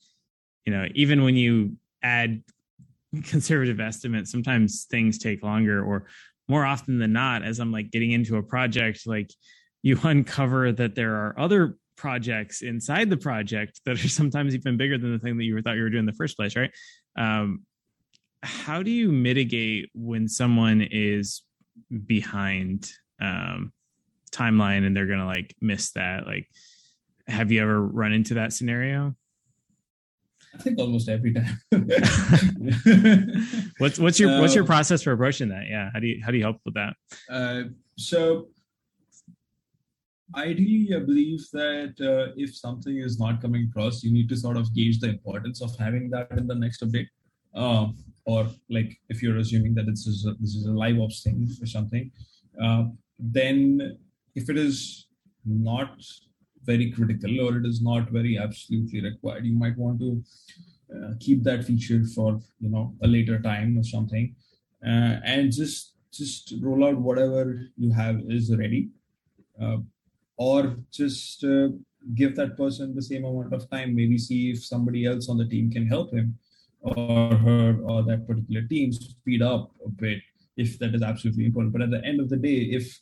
[0.65, 2.43] you know, even when you add
[3.25, 6.07] conservative estimates, sometimes things take longer or
[6.49, 9.31] more often than not, as I'm like getting into a project, like
[9.83, 14.99] you uncover that there are other projects inside the project that are sometimes even bigger
[14.99, 16.71] than the thing that you thought you were doing in the first place, right?
[17.17, 17.63] Um,
[18.43, 21.43] how do you mitigate when someone is
[22.07, 23.73] behind um,
[24.35, 26.27] timeline and they're gonna like miss that?
[26.27, 26.49] Like,
[27.27, 29.15] have you ever run into that scenario?
[30.55, 31.59] I think almost every time.
[33.79, 35.65] what's what's your what's your process for approaching that?
[35.69, 36.95] Yeah, how do you how do you help with that?
[37.29, 37.63] Uh,
[37.97, 38.49] so
[40.37, 44.57] ideally, I believe that uh, if something is not coming across, you need to sort
[44.57, 47.09] of gauge the importance of having that in the next update.
[47.55, 51.23] Um, or like if you're assuming that this is a, this is a live ops
[51.23, 52.11] thing or something,
[52.63, 52.85] uh,
[53.19, 53.99] then
[54.35, 55.07] if it is
[55.45, 56.03] not
[56.65, 60.23] very critical or it is not very absolutely required you might want to
[60.95, 64.35] uh, keep that feature for you know a later time or something.
[64.87, 68.91] Uh, and just just roll out whatever you have is ready.
[69.61, 69.79] Uh,
[70.37, 71.69] or just uh,
[72.15, 73.95] give that person the same amount of time.
[73.95, 76.39] Maybe see if somebody else on the team can help him
[76.81, 80.21] or her or that particular team speed up a bit
[80.57, 81.73] if that is absolutely important.
[81.73, 83.01] But at the end of the day if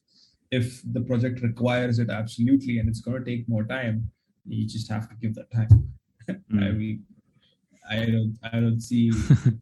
[0.52, 4.10] if the project requires it absolutely and it's going to take more time
[4.46, 5.92] you just have to give that time.
[6.30, 6.62] Mm.
[6.68, 7.04] i mean
[7.90, 9.10] i don't i don't see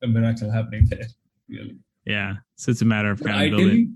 [0.03, 1.09] a miracle happening there
[1.49, 1.77] really.
[2.05, 3.91] Yeah so it's a matter of ideally,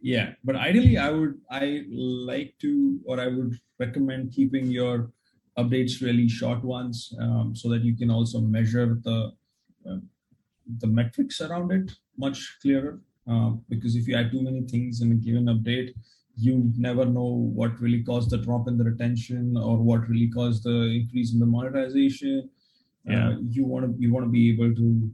[0.00, 5.10] yeah but ideally i would i like to or i would recommend keeping your
[5.58, 9.32] updates really short ones um, so that you can also measure the
[9.88, 9.96] uh,
[10.78, 13.00] the metrics around it much clearer.
[13.30, 15.94] Uh, because if you add too many things in a given update
[16.36, 20.64] you never know what really caused the drop in the retention or what really caused
[20.64, 22.50] the increase in the monetization.
[23.04, 23.28] Yeah.
[23.28, 25.10] Uh, you want to you want to be able to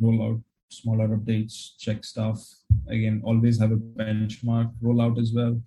[0.00, 2.42] roll out smaller updates, check stuff.
[2.88, 5.60] Again, always have a benchmark rollout as well,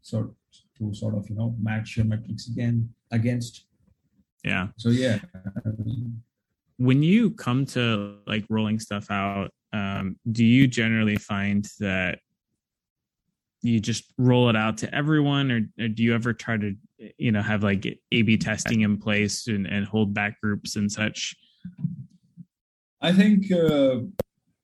[0.00, 0.34] so
[0.78, 3.66] to sort of you know match your metrics again against.
[4.44, 4.68] Yeah.
[4.76, 5.18] So yeah.
[6.78, 12.20] When you come to like rolling stuff out, um, do you generally find that
[13.62, 16.74] you just roll it out to everyone or, or, do you ever try to
[17.18, 20.90] you know have like a b testing in place and, and hold back groups and
[20.90, 21.34] such?
[23.00, 24.00] I think uh,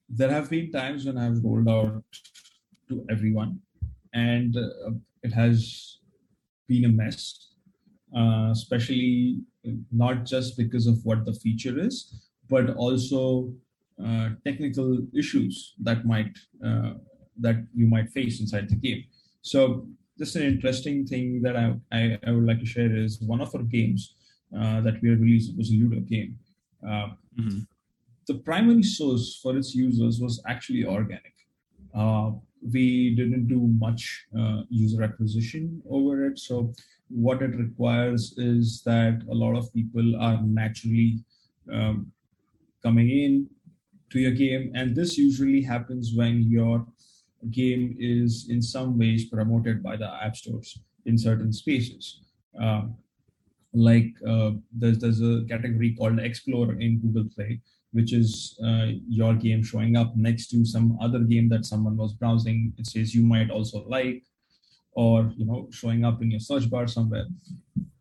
[0.09, 2.03] there have been times when i've rolled out
[2.89, 3.59] to everyone
[4.15, 4.93] and uh,
[5.23, 5.99] it has
[6.69, 7.47] been a mess
[8.17, 9.41] uh, especially
[9.93, 13.53] not just because of what the feature is, but also
[14.05, 16.93] uh, technical issues that might uh,
[17.41, 19.05] that you might face inside the game.
[19.43, 19.87] So
[20.19, 23.55] just an interesting thing that I, I, I would like to share is one of
[23.55, 24.15] our games
[24.57, 26.39] uh, that we released was a Ludo game.
[26.83, 27.09] Uh,
[27.39, 27.61] mm-hmm.
[28.27, 31.35] The primary source for its users was actually organic.
[31.95, 32.33] Uh,
[32.73, 36.39] we didn't do much uh, user acquisition over it.
[36.39, 36.73] So
[37.09, 41.21] what it requires is that a lot of people are naturally
[41.73, 42.11] um,
[42.83, 43.49] coming in
[44.11, 46.87] to your game, and this usually happens when your
[47.51, 52.21] game is in some ways promoted by the app stores in certain spaces.
[52.59, 52.97] Um,
[53.73, 57.61] like uh, there's there's a category called Explore in Google Play,
[57.93, 62.15] which is uh, your game showing up next to some other game that someone was
[62.15, 62.73] browsing.
[62.79, 64.25] It says you might also like,
[64.93, 67.27] or you know, showing up in your search bar somewhere.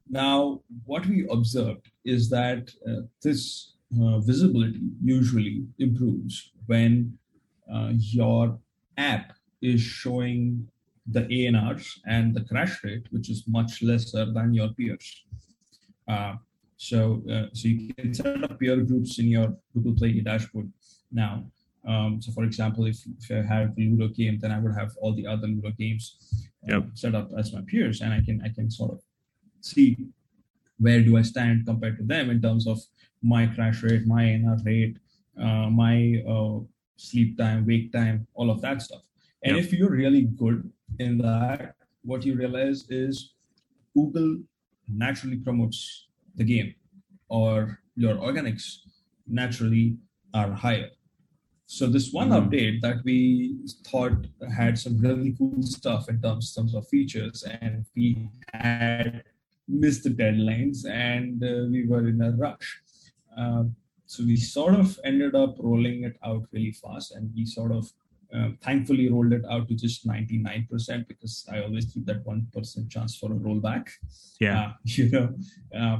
[0.10, 7.18] Now, what we observed is that uh, this uh, visibility usually improves when
[7.74, 8.60] uh, your
[8.98, 10.68] app is showing
[11.08, 15.24] the ANRs and the crash rate, which is much lesser than your peers.
[16.08, 16.36] Uh,
[16.78, 20.72] so, uh, so you can set up peer groups in your Google Play dashboard
[21.12, 21.46] now.
[21.88, 25.14] Um, so, for example, if, if I had Ludo game, then I would have all
[25.14, 26.18] the other Ludo games
[26.68, 26.86] uh, yep.
[26.96, 29.02] set up as my peers, and I can I can sort of
[29.62, 29.98] see
[30.80, 32.80] where do I stand compared to them in terms of
[33.22, 34.98] my crash rate, my ANR rate,
[35.40, 36.60] uh, my uh,
[36.98, 39.04] sleep time, wake time, all of that stuff.
[39.44, 39.66] And yep.
[39.66, 40.70] if you're really good
[41.00, 43.34] in that, what you realize is
[43.94, 44.40] Google
[44.88, 46.76] naturally promotes the game
[47.30, 48.78] or your organics
[49.28, 49.98] naturally
[50.34, 50.90] are higher.
[51.68, 52.50] So this one mm-hmm.
[52.50, 53.56] update that we
[53.88, 59.24] thought had some really cool stuff in terms, terms of features, and we had
[59.68, 62.82] missed the deadlines and uh, we were in a rush.
[63.36, 63.64] Uh,
[64.08, 67.92] so we sort of ended up rolling it out really fast, and we sort of
[68.36, 73.16] uh, thankfully rolled it out to just 99% because I always keep that 1% chance
[73.16, 73.90] for a rollback.
[74.40, 74.60] Yeah.
[74.60, 75.36] Uh, you know,
[75.78, 75.98] uh,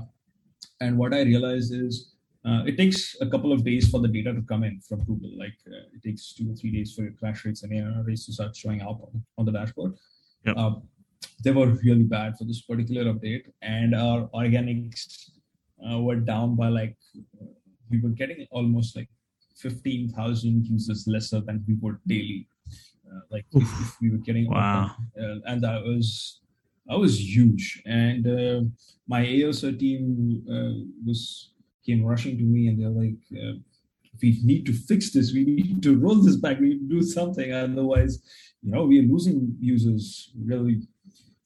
[0.82, 2.12] and what I realized is
[2.46, 5.32] uh, it takes a couple of days for the data to come in from Google.
[5.38, 8.26] Like uh, it takes two or three days for your crash rates and ANR rates
[8.26, 9.94] to start showing up on, on the dashboard.
[10.46, 10.56] Yep.
[10.58, 10.76] Uh,
[11.44, 15.30] they were really bad for this particular update, and our organics
[15.80, 16.96] were down by like
[17.90, 19.10] we were getting almost like
[19.58, 22.48] 15,000 users lesser than we would daily.
[23.08, 24.92] Uh, like if, if, we were getting wow.
[25.20, 26.42] uh, and that was
[26.88, 27.82] that was huge.
[27.86, 28.62] And uh,
[29.08, 31.52] my ASO team uh, was
[31.86, 33.60] came rushing to me, and they're like, uh,
[34.22, 35.34] "We need to fix this.
[35.34, 36.60] We need to roll this back.
[36.60, 37.54] We need to do something.
[37.54, 38.24] Otherwise,
[38.64, 40.82] you know, we are losing users really."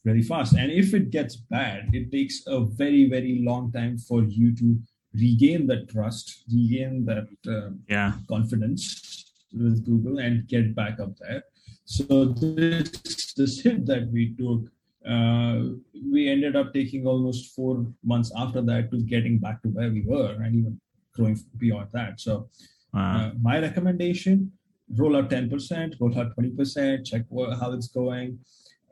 [0.06, 4.24] Really fast, and if it gets bad, it takes a very, very long time for
[4.24, 4.80] you to
[5.14, 8.14] regain that trust, regain that uh, yeah.
[8.28, 11.44] confidence with Google, and get back up there.
[11.86, 14.70] So this this hit that we took,
[15.08, 15.74] uh,
[16.12, 20.02] we ended up taking almost four months after that to getting back to where we
[20.02, 20.80] were, and even
[21.16, 22.20] growing beyond that.
[22.20, 22.50] So
[22.94, 23.18] wow.
[23.18, 24.52] uh, my recommendation:
[24.96, 28.38] roll out ten percent, roll out twenty percent, check what, how it's going.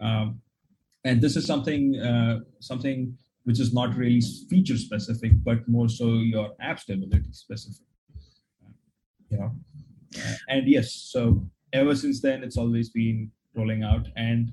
[0.01, 0.41] Um,
[1.03, 3.15] and this is something uh, something
[3.47, 4.19] which is not really
[4.49, 7.87] feature specific, but more so your app stability specific.
[9.29, 9.51] You know,
[10.49, 14.09] and yes, so ever since then, it's always been rolling out.
[14.17, 14.51] And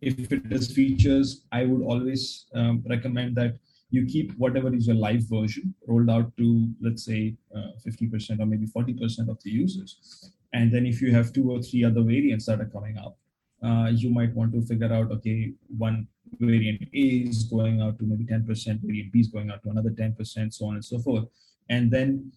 [0.00, 3.58] if it is features, I would always um, recommend that
[3.90, 8.46] you keep whatever is your live version rolled out to, let's say, uh, 50% or
[8.46, 10.32] maybe 40% of the users.
[10.52, 13.18] And then if you have two or three other variants that are coming up,
[13.66, 16.06] uh, you might want to figure out, okay, one
[16.38, 19.90] variant A is going out to maybe 10%, variant B is going out to another
[19.90, 21.24] 10%, so on and so forth.
[21.68, 22.32] And then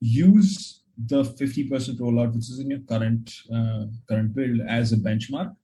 [0.00, 5.54] use the 50% rollout, which is in your current uh, current build, as a benchmark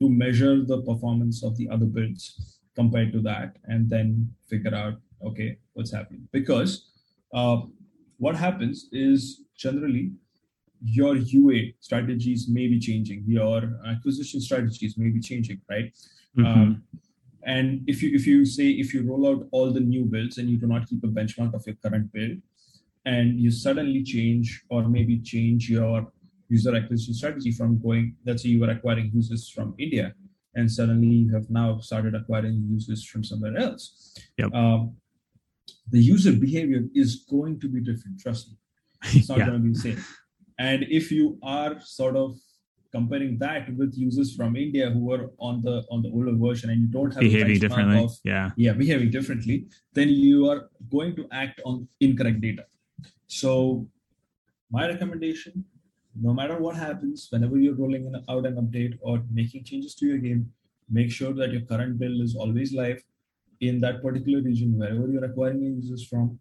[0.00, 4.94] to measure the performance of the other builds compared to that, and then figure out,
[5.24, 6.28] okay, what's happening.
[6.32, 6.90] Because
[7.32, 7.58] uh,
[8.18, 10.12] what happens is generally
[10.84, 15.92] your UA strategies may be changing, your acquisition strategies may be changing, right?
[16.36, 16.46] Mm-hmm.
[16.46, 16.82] Um,
[17.44, 20.48] and if you if you say if you roll out all the new builds and
[20.48, 22.38] you do not keep a benchmark of your current build,
[23.04, 26.12] and you suddenly change or maybe change your
[26.48, 30.14] user acquisition strategy from going, let's say you were acquiring users from India,
[30.54, 34.14] and suddenly you have now started acquiring users from somewhere else.
[34.38, 34.54] Yep.
[34.54, 34.96] Um,
[35.90, 38.20] the user behavior is going to be different.
[38.20, 38.56] Trust me,
[39.18, 39.46] it's not yeah.
[39.46, 40.04] going to be the same.
[40.68, 42.38] And if you are sort of
[42.96, 46.80] comparing that with users from India who are on the on the older version and
[46.82, 49.56] you don't have behaving differently, of, yeah, yeah, behaving differently,
[49.98, 50.60] then you are
[50.96, 52.66] going to act on incorrect data.
[53.26, 53.52] So,
[54.70, 55.64] my recommendation:
[56.26, 60.18] no matter what happens, whenever you're rolling out an update or making changes to your
[60.18, 60.44] game,
[60.98, 63.02] make sure that your current build is always live
[63.70, 66.38] in that particular region wherever you're acquiring users from,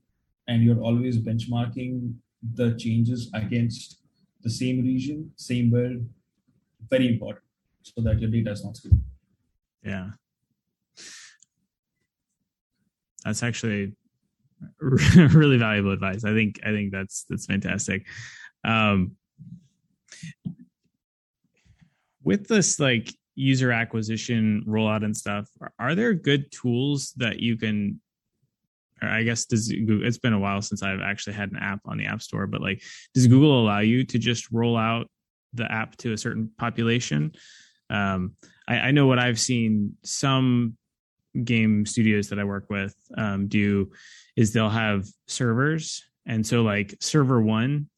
[0.47, 2.13] and you're always benchmarking
[2.59, 4.01] the changes against
[4.44, 6.06] the same region, same build,
[6.89, 7.44] very important
[7.84, 9.00] so that your data is not skewed.
[9.84, 10.10] Yeah.
[13.26, 13.94] That's actually
[14.82, 16.24] really valuable advice.
[16.24, 18.06] I think I think that's that's fantastic.
[18.64, 19.16] Um,
[22.24, 28.00] with this like user acquisition rollout and stuff, are there good tools that you can
[29.02, 32.06] I guess does it's been a while since I've actually had an app on the
[32.06, 32.82] App Store, but like,
[33.14, 35.08] does Google allow you to just roll out
[35.54, 37.32] the app to a certain population?
[37.89, 38.36] Um,
[38.68, 40.78] I, I, know what I've seen some
[41.43, 43.91] game studios that I work with um, do
[44.38, 47.89] is they'll have servers, and so like server one,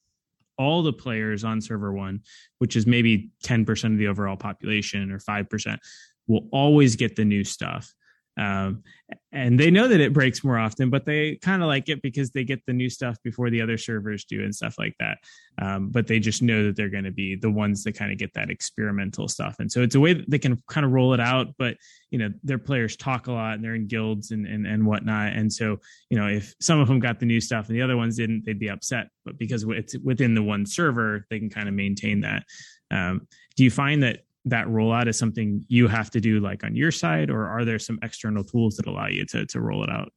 [0.57, 2.21] all the players on server one,
[2.59, 5.81] which is maybe ten percent of the overall population or five percent,
[6.27, 7.93] will always get the new stuff
[8.37, 8.83] um,
[9.31, 12.31] and they know that it breaks more often, but they kind of like it because
[12.31, 15.17] they get the new stuff before the other servers do and stuff like that.
[15.59, 18.17] Um, but they just know that they're going to be the ones that kind of
[18.17, 19.57] get that experimental stuff.
[19.59, 21.77] And so it's a way that they can kind of roll it out, but
[22.09, 25.33] you know, their players talk a lot and they're in guilds and, and, and whatnot.
[25.33, 25.77] And so,
[26.09, 28.45] you know, if some of them got the new stuff and the other ones didn't,
[28.45, 32.21] they'd be upset, but because it's within the one server, they can kind of maintain
[32.21, 32.43] that.
[32.89, 36.75] Um, do you find that that rollout is something you have to do like on
[36.75, 39.89] your side or are there some external tools that allow you to, to roll it
[39.89, 40.11] out?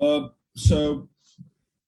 [0.00, 1.08] Uh, so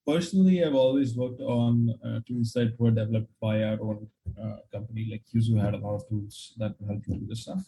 [0.06, 4.06] personally i've always worked on uh, tools that were developed by our own
[4.42, 7.64] uh, company like YOOZOO had a lot of tools that help you do this stuff.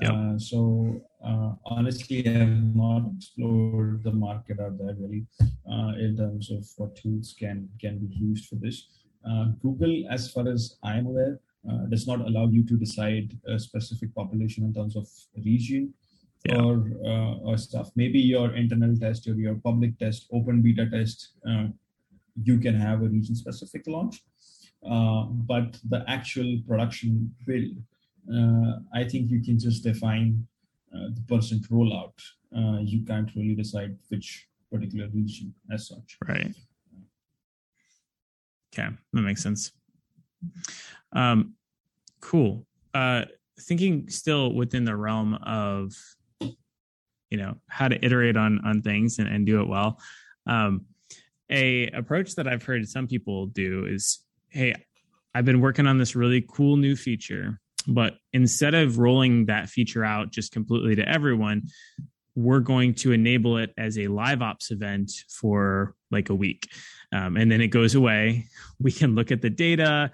[0.00, 0.10] Yep.
[0.12, 5.26] Uh, so uh, honestly i have not explored the market out there really
[5.70, 8.88] uh, in terms of what tools can can be used for this.
[9.62, 14.14] Google as far as i'm aware uh, does not allow you to decide a specific
[14.14, 15.06] population in terms of
[15.44, 15.94] region
[16.44, 16.60] yeah.
[16.60, 17.90] or uh, or stuff.
[17.94, 21.66] Maybe your internal test or your public test, open beta test, uh,
[22.42, 24.22] you can have a region specific launch.
[24.84, 27.76] Uh, but the actual production build,
[28.34, 30.44] uh, I think you can just define
[30.92, 32.18] uh, the percent rollout.
[32.82, 36.18] you can't really decide which particular region as such.
[36.26, 36.54] Right.
[38.74, 39.70] Okay, that makes sense.
[41.12, 41.54] Um,
[42.20, 42.66] cool.
[42.94, 43.24] Uh,
[43.60, 45.94] thinking still within the realm of,
[46.40, 50.00] you know, how to iterate on on things and, and do it well.
[50.46, 50.86] Um,
[51.50, 54.74] a approach that I've heard some people do is, hey,
[55.34, 60.04] I've been working on this really cool new feature, but instead of rolling that feature
[60.04, 61.68] out just completely to everyone,
[62.34, 66.68] we're going to enable it as a live ops event for like a week.
[67.12, 68.46] Um, and then it goes away.
[68.80, 70.10] We can look at the data,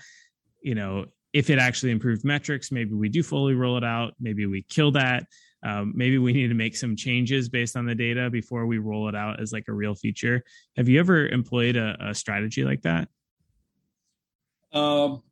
[0.60, 4.14] you know, if it actually improved metrics, maybe we do fully roll it out.
[4.20, 5.24] Maybe we kill that.
[5.62, 9.08] Um, maybe we need to make some changes based on the data before we roll
[9.08, 10.42] it out as like a real feature.
[10.76, 13.08] Have you ever employed a, a strategy like that?
[14.72, 15.22] Um,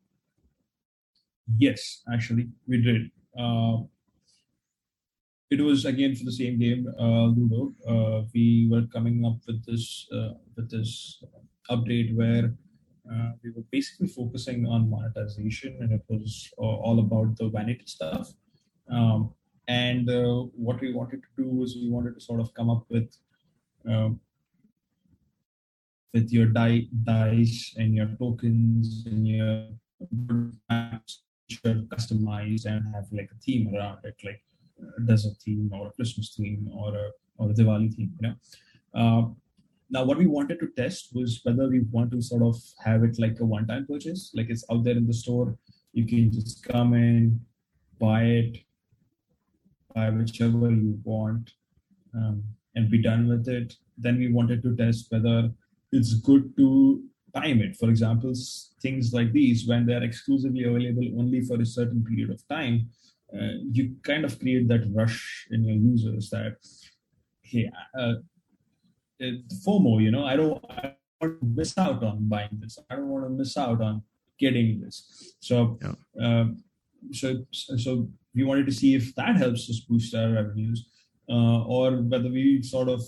[1.57, 3.11] yes, actually, we did.
[3.37, 3.83] Uh,
[5.49, 7.73] it was again for the same game, uh, Ludo.
[7.87, 11.23] Uh, we were coming up with this uh, with this
[11.69, 12.53] update where
[13.11, 17.85] uh, we were basically focusing on monetization and it was uh, all about the vanity
[17.85, 18.33] stuff
[18.89, 19.33] um,
[19.67, 22.85] and uh, what we wanted to do was we wanted to sort of come up
[22.89, 23.15] with
[23.87, 24.19] um,
[26.13, 29.67] with your die, dice and your tokens and your
[30.69, 31.23] maps
[31.63, 34.41] customized and have like a theme around it like
[35.05, 38.35] desert theme or a christmas theme or a or a diwali theme you know
[38.93, 39.27] uh,
[39.89, 43.17] now, what we wanted to test was whether we want to sort of have it
[43.19, 45.57] like a one-time purchase, like it's out there in the store.
[45.93, 47.39] You can just come in,
[47.97, 48.57] buy it,
[49.95, 51.51] buy whichever you want,
[52.13, 52.43] um,
[52.75, 53.75] and be done with it.
[53.97, 55.51] Then we wanted to test whether
[55.93, 57.01] it's good to
[57.33, 57.77] time it.
[57.77, 58.33] For example,
[58.81, 62.89] things like these, when they're exclusively available only for a certain period of time,
[63.33, 66.57] uh, you kind of create that rush in your users that,
[67.41, 67.69] hey,
[67.99, 68.13] uh,
[69.65, 72.77] FOMO, you know, I don't, I don't want to miss out on buying this.
[72.89, 74.03] I don't want to miss out on
[74.39, 75.35] getting this.
[75.39, 75.93] So, yeah.
[76.23, 76.63] um,
[77.11, 80.87] so, so we wanted to see if that helps us boost our revenues,
[81.29, 83.01] uh, or whether we sort of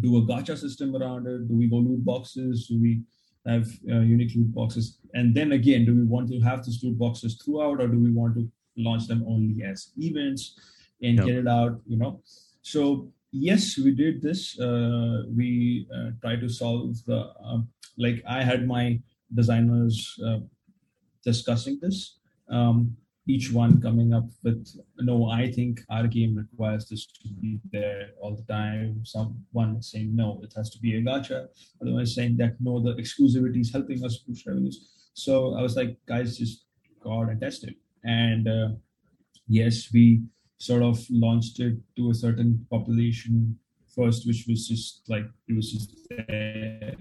[0.00, 1.48] do a gacha system around it.
[1.48, 2.68] Do we go loot boxes?
[2.68, 3.02] Do we
[3.46, 4.98] have uh, unique loot boxes.
[5.14, 8.12] And then again, do we want to have these loot boxes throughout, or do we
[8.12, 10.58] want to launch them only as events
[11.02, 11.26] and yep.
[11.26, 11.80] get it out?
[11.86, 12.20] You know,
[12.62, 14.58] so yes, we did this.
[14.58, 17.68] Uh, we uh, tried to solve the um,
[17.98, 19.00] like I had my
[19.34, 20.38] designers uh,
[21.24, 22.18] discussing this.
[22.48, 22.96] Um,
[23.30, 24.66] each one coming up with
[24.98, 30.14] no i think our game requires this to be there all the time someone saying
[30.14, 31.46] no it has to be a gacha
[31.80, 34.78] otherwise saying that no the exclusivity is helping us push revenues
[35.14, 36.64] so i was like guys just
[37.02, 38.68] go out and test it and uh,
[39.46, 40.22] yes we
[40.58, 43.58] sort of launched it to a certain population
[43.94, 46.94] first which was just like it was just there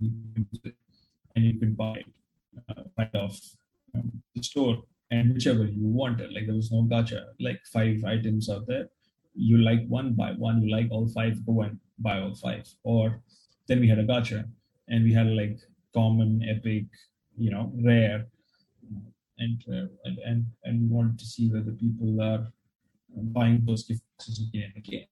[0.00, 2.06] and you can buy it
[2.70, 3.38] uh, right off
[3.94, 6.32] um, the store and whichever you wanted.
[6.32, 8.88] Like there was no gacha, like five items out there.
[9.34, 10.62] You like one, buy one.
[10.62, 12.66] You like all five, go and buy all five.
[12.82, 13.20] Or
[13.68, 14.44] then we had a gacha,
[14.88, 15.58] and we had like
[15.94, 16.84] common, epic,
[17.36, 18.26] you know, rare,
[19.38, 19.62] and
[20.24, 22.46] and and wanted to see whether people are
[23.36, 25.06] buying those gifts again and again.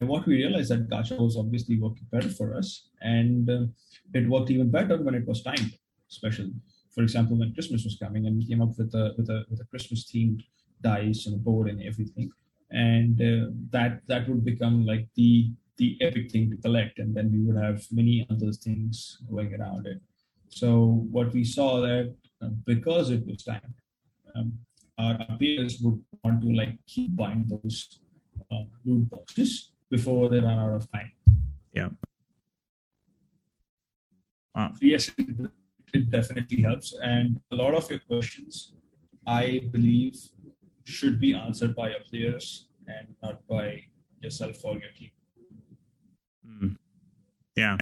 [0.00, 3.66] And what we realized that gacha was obviously working better for us, and uh,
[4.12, 5.72] it worked even better when it was timed,
[6.10, 6.52] especially
[6.96, 9.60] for example, when Christmas was coming, and we came up with a with a with
[9.60, 10.42] a Christmas themed
[10.82, 12.30] dice and a board and everything,
[12.70, 17.30] and uh, that that would become like the the epic thing to collect, and then
[17.30, 20.00] we would have many other things going around it.
[20.48, 22.14] So what we saw that
[22.64, 23.74] because it was time,
[24.34, 24.52] um,
[24.98, 28.00] our, our peers would want to like keep buying those
[28.50, 31.12] uh, loot boxes before they run out of time.
[31.72, 31.88] Yeah.
[34.54, 34.72] Wow.
[34.74, 35.10] So yes,
[35.92, 36.94] it definitely helps.
[37.02, 38.72] And a lot of your questions,
[39.26, 40.16] I believe,
[40.84, 43.82] should be answered by your players and not by
[44.20, 45.10] yourself or your team.
[46.46, 46.76] Mm.
[47.56, 47.76] Yeah.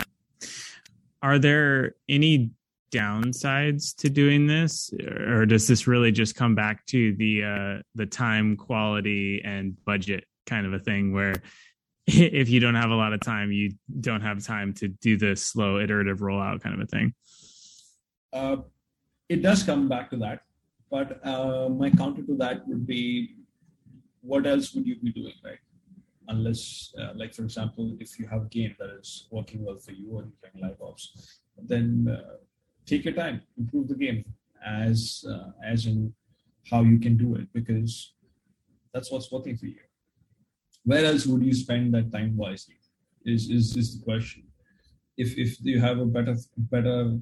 [1.23, 2.51] Are there any
[2.93, 8.07] downsides to doing this, or does this really just come back to the uh, the
[8.07, 11.35] time, quality, and budget kind of a thing where
[12.07, 15.37] if you don't have a lot of time, you don't have time to do the
[15.37, 17.15] slow iterative rollout kind of a thing?
[18.35, 18.57] uh,
[19.29, 20.41] it does come back to that.
[20.91, 23.37] But uh, my counter to that would be,
[24.21, 25.59] what else would you be doing, right?
[26.29, 29.93] Unless, uh, like for example, if you have a game that is working well for
[29.93, 32.37] you you're playing live ops, then uh,
[32.87, 34.25] take your time, improve the game
[34.65, 36.13] as uh, as in
[36.71, 38.15] how you can do it because
[38.93, 39.81] that's what's working for you.
[40.85, 42.77] Where else would you spend that time wisely?
[43.25, 44.45] Is is is the question.
[45.17, 47.19] If if you have a better better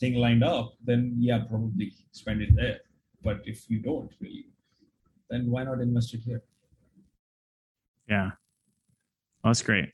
[0.00, 2.80] thing lined up, then yeah, probably spend it there.
[3.22, 4.46] But if you don't really,
[5.28, 6.42] then why not invest it here?
[8.08, 8.30] Yeah,
[9.42, 9.90] well, that's great.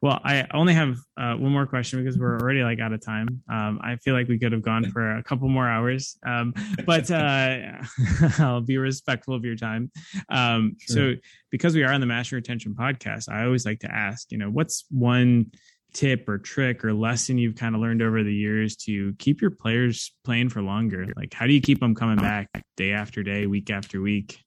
[0.00, 3.42] Well, I only have uh, one more question because we're already like out of time.
[3.50, 6.54] Um, I feel like we could have gone for a couple more hours, um,
[6.86, 7.58] but uh,
[8.38, 9.90] I'll be respectful of your time.
[10.30, 11.14] Um, sure.
[11.14, 11.20] So,
[11.50, 14.50] because we are on the Master Retention podcast, I always like to ask, you know,
[14.50, 15.50] what's one
[15.92, 19.50] tip or trick or lesson you've kind of learned over the years to keep your
[19.50, 21.06] players playing for longer?
[21.16, 24.42] Like, how do you keep them coming back day after day, week after week?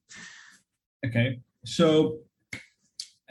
[1.06, 1.39] Okay.
[1.66, 2.20] So,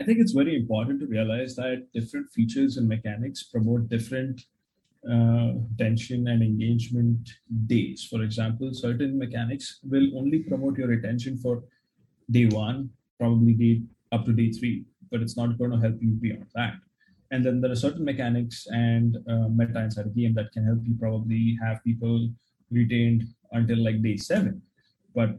[0.00, 4.40] I think it's very important to realize that different features and mechanics promote different
[5.04, 7.28] uh, tension and engagement
[7.66, 8.06] days.
[8.10, 11.64] For example, certain mechanics will only promote your attention for
[12.30, 12.88] day one,
[13.18, 16.74] probably day up to day three, but it's not going to help you beyond that.
[17.30, 20.78] And then there are certain mechanics and uh, meta inside a game that can help
[20.82, 22.30] you probably have people
[22.70, 24.62] retained until like day seven.
[25.14, 25.38] But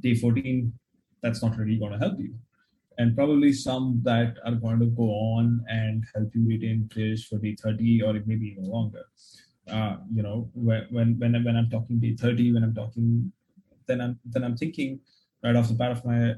[0.00, 0.72] day 14
[1.22, 2.34] that's not really going to help you
[2.98, 7.38] and probably some that are going to go on and help you retain players for
[7.38, 9.04] day 30 or maybe even longer
[9.70, 13.32] uh, you know when, when when i'm talking day 30 when i'm talking
[13.86, 15.00] then i'm then i'm thinking
[15.42, 16.34] right off the bat of my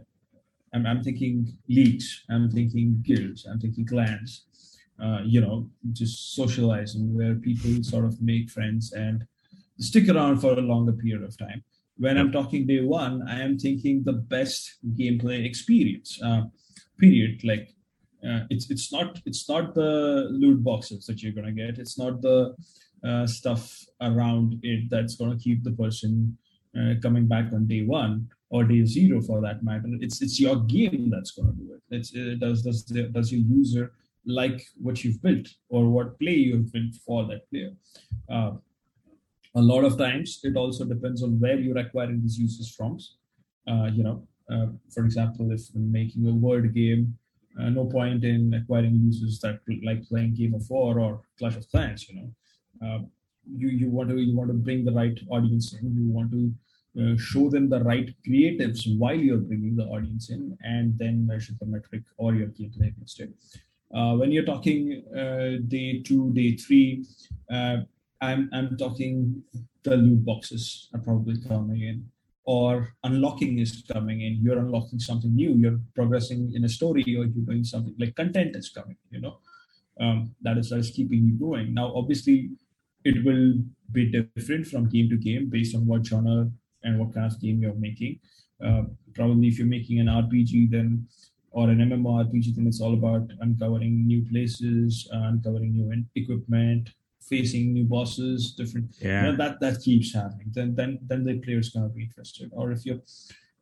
[0.75, 4.45] I'm, I'm thinking leagues i'm thinking guilds i'm thinking clans
[5.03, 9.25] uh, you know, just socializing where people sort of make friends and
[9.79, 11.63] stick around for a longer period of time.
[11.99, 16.21] When I'm talking day one, I am thinking the best gameplay experience.
[16.23, 16.43] Uh,
[16.99, 17.43] period.
[17.45, 17.75] Like
[18.27, 21.79] uh, it's it's not it's not the loot boxes that you're gonna get.
[21.79, 22.55] It's not the
[23.05, 26.37] uh, stuff around it that's gonna keep the person
[26.79, 29.89] uh, coming back on day one or day zero for that matter.
[30.01, 31.97] It's it's your game that's gonna do it.
[31.97, 33.93] It's it does does does your user
[34.27, 37.73] like what you've built or what play you've built for that player.
[39.59, 42.97] A lot of times, it also depends on where you're acquiring these users from.
[43.67, 44.17] Uh, you know,
[44.53, 47.19] uh, for example, if you're making a word game,
[47.59, 51.69] uh, no point in acquiring users that like playing Game of War or Clash of
[51.73, 52.09] Clans.
[52.09, 52.29] You know,
[52.87, 52.99] uh,
[53.61, 55.85] you you want to you want to bring the right audience in.
[56.01, 56.43] You want to
[57.01, 61.55] uh, show them the right creatives while you're bringing the audience in, and then measure
[61.59, 63.31] the metric or your gameplay against it.
[63.93, 65.03] Uh, when you're talking
[65.67, 67.05] day two, day three,
[68.21, 69.43] I'm I'm talking
[69.83, 72.07] the loot boxes are probably coming in,
[72.45, 74.41] or unlocking is coming in.
[74.43, 75.55] You're unlocking something new.
[75.55, 78.97] You're progressing in a story, or you're doing something like content is coming.
[79.11, 79.39] You know,
[80.01, 81.75] um, that is that is keeping you going.
[81.75, 82.51] Now, obviously,
[83.05, 83.55] it will
[83.93, 86.51] be different from game to game based on what genre
[86.83, 88.19] and what kind of game you're making.
[88.65, 88.83] Uh,
[89.15, 91.07] probably, if you're making an RPG, then
[91.51, 96.91] or an MMORPG, then it's all about uncovering new places, uh, uncovering new equipment,
[97.29, 98.95] facing new bosses, different.
[99.01, 99.27] Yeah.
[99.27, 100.51] You know, that that keeps happening.
[100.53, 102.51] Then then then the player's gonna be interested.
[102.53, 103.01] Or if you're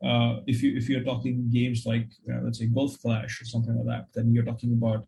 [0.04, 3.74] uh, if you if you're talking games like uh, let's say Golf Clash or something
[3.76, 5.06] like that, then you're talking about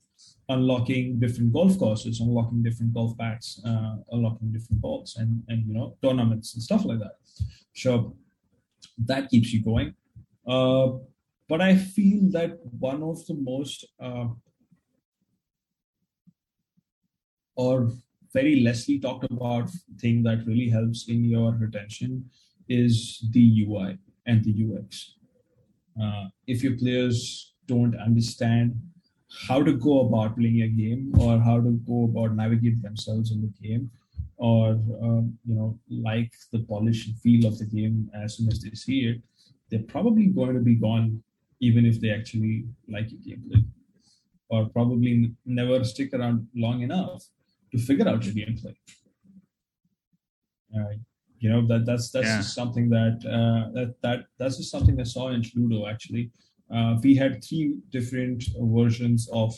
[0.49, 5.75] unlocking different golf courses, unlocking different golf bats, uh, unlocking different balls, and and you
[5.75, 7.17] know tournaments and stuff like that.
[7.75, 8.17] So
[9.07, 9.95] that keeps you going.
[10.47, 10.99] Uh,
[11.49, 14.29] but I feel that one of the most uh,
[17.57, 17.93] or
[18.33, 22.25] very lessly talked about thing that really helps in your retention
[22.69, 25.15] is the UI and the UX.
[26.01, 28.79] Uh, if your players don't understand
[29.47, 33.41] how to go about playing a game or how to go about navigate themselves in
[33.43, 33.91] the game
[34.37, 34.71] or
[35.03, 38.71] um, you know like the polish and feel of the game as soon as they
[38.71, 39.21] see it
[39.71, 41.23] they're probably going to be gone
[41.61, 43.63] even if they actually like your gameplay
[44.49, 47.23] or probably never stick around long enough
[47.73, 48.75] to figure out your gameplay
[50.77, 50.95] uh,
[51.39, 52.41] you know that that's that's yeah.
[52.41, 56.31] something that uh, that that that's just something I saw in Ludo actually
[56.75, 59.55] uh, we had three different versions of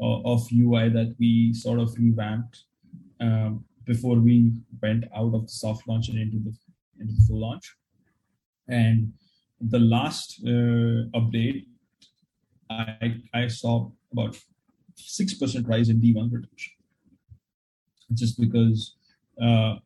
[0.00, 2.64] uh, of UI that we sort of revamped
[3.20, 6.54] um, before we went out of the soft launch and into the
[6.98, 7.76] into the full launch.
[8.68, 9.12] And
[9.60, 11.66] the last uh, update,
[12.70, 14.38] I I saw about
[14.94, 16.72] six percent rise in D1 retention,
[18.14, 18.96] just because
[19.40, 19.76] uh,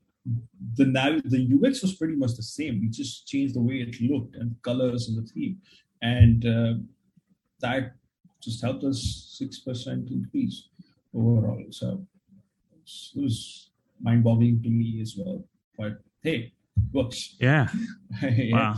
[0.76, 2.80] the now the UX was pretty much the same.
[2.80, 5.58] We just changed the way it looked and the colors and the theme
[6.04, 6.74] and uh,
[7.60, 7.94] that
[8.40, 9.00] just helped us
[9.38, 10.68] six percent increase
[11.14, 11.64] overall.
[11.70, 12.06] So
[13.16, 13.70] it was
[14.00, 15.44] mind-boggling to me as well.
[15.78, 16.52] But hey,
[16.92, 17.36] works.
[17.40, 17.68] Yeah.
[18.22, 18.52] yeah.
[18.52, 18.74] Wow.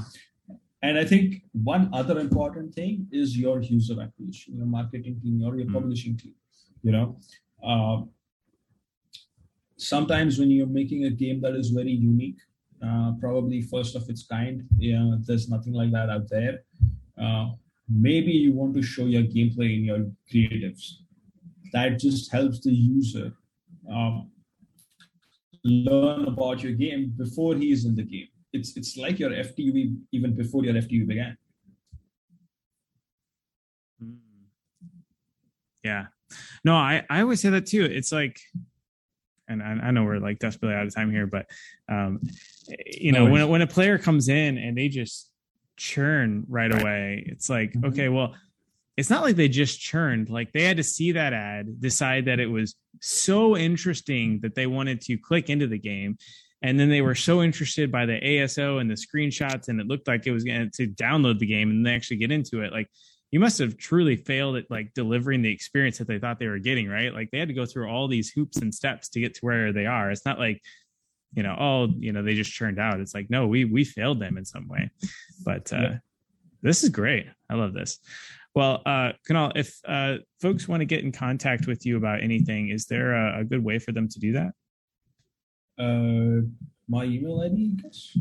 [0.83, 5.57] And I think one other important thing is your user acquisition, your marketing team, or
[5.57, 5.73] your mm.
[5.73, 6.35] publishing team.
[6.83, 7.19] You know,
[7.67, 8.03] uh,
[9.79, 12.39] sometimes when you're making a game that is very unique,
[12.87, 16.61] uh, probably first of its kind, yeah, there's nothing like that out there
[17.21, 17.49] uh,
[17.89, 20.97] maybe you want to show your gameplay in your creatives.
[21.73, 23.33] That just helps the user
[23.91, 24.31] um,
[25.65, 28.29] learn about your game before he is in the game.
[28.53, 31.37] It's it's like your FTUE even before your FTUE began.
[34.01, 34.15] Hmm.
[35.83, 36.07] Yeah,
[36.65, 37.85] no, I I always say that too.
[37.85, 38.41] It's like
[39.49, 41.47] and I, I, know we're like desperately out of time here, but
[41.89, 42.21] um,
[42.87, 45.31] you know, no when when a player comes in and they just
[45.77, 47.25] churn right, away.
[47.27, 47.87] It's like, mm-hmm.
[47.87, 48.35] okay, well,
[48.97, 50.31] it's not like they just churned.
[50.31, 54.67] Like they had to see that ad, decide that it was so interesting that they
[54.67, 56.17] wanted to click into the game.
[56.63, 60.09] And then they were so interested by the ASO and the screenshots, and it looked
[60.09, 62.73] like it was going to download the game and they actually get into it.
[62.73, 62.89] Like
[63.37, 66.59] you must have truly failed at like delivering the experience that they thought they were
[66.59, 67.13] getting, right?
[67.13, 69.75] Like they had to go through all these hoops and steps to get to where
[69.75, 70.11] they are.
[70.11, 70.63] It's not like
[71.35, 72.99] you know, oh, you know, they just churned out.
[72.99, 74.91] It's like, no, we we failed them in some way.
[75.45, 75.97] But uh, yeah.
[76.63, 77.27] this is great.
[77.51, 77.99] I love this.
[78.55, 82.71] Well, uh, Kunal, if uh, folks want to get in contact with you about anything,
[82.71, 84.53] is there a, a good way for them to do that?
[85.79, 86.49] Uh,
[86.89, 88.17] my email ID, I guess.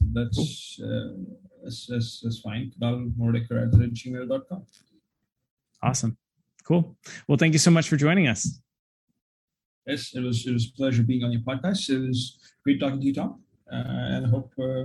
[0.00, 1.14] That's, uh,
[1.62, 2.72] that's, that's, that's fine.
[2.80, 4.64] Kunal Mordekar at gmail.com.
[5.82, 6.16] Awesome.
[6.64, 6.96] Cool.
[7.26, 8.60] Well, thank you so much for joining us.
[9.86, 11.88] Yes, it was it was a pleasure being on your podcast.
[11.88, 13.42] It was great talking to you, Tom,
[13.72, 14.84] uh, and I hope uh,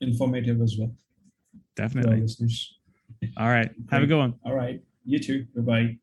[0.00, 0.92] informative as well.
[1.74, 2.26] Definitely.
[3.36, 3.70] All right.
[3.90, 4.34] Have a good one.
[4.44, 4.80] All right.
[5.04, 5.46] You too.
[5.56, 5.98] Bye bye.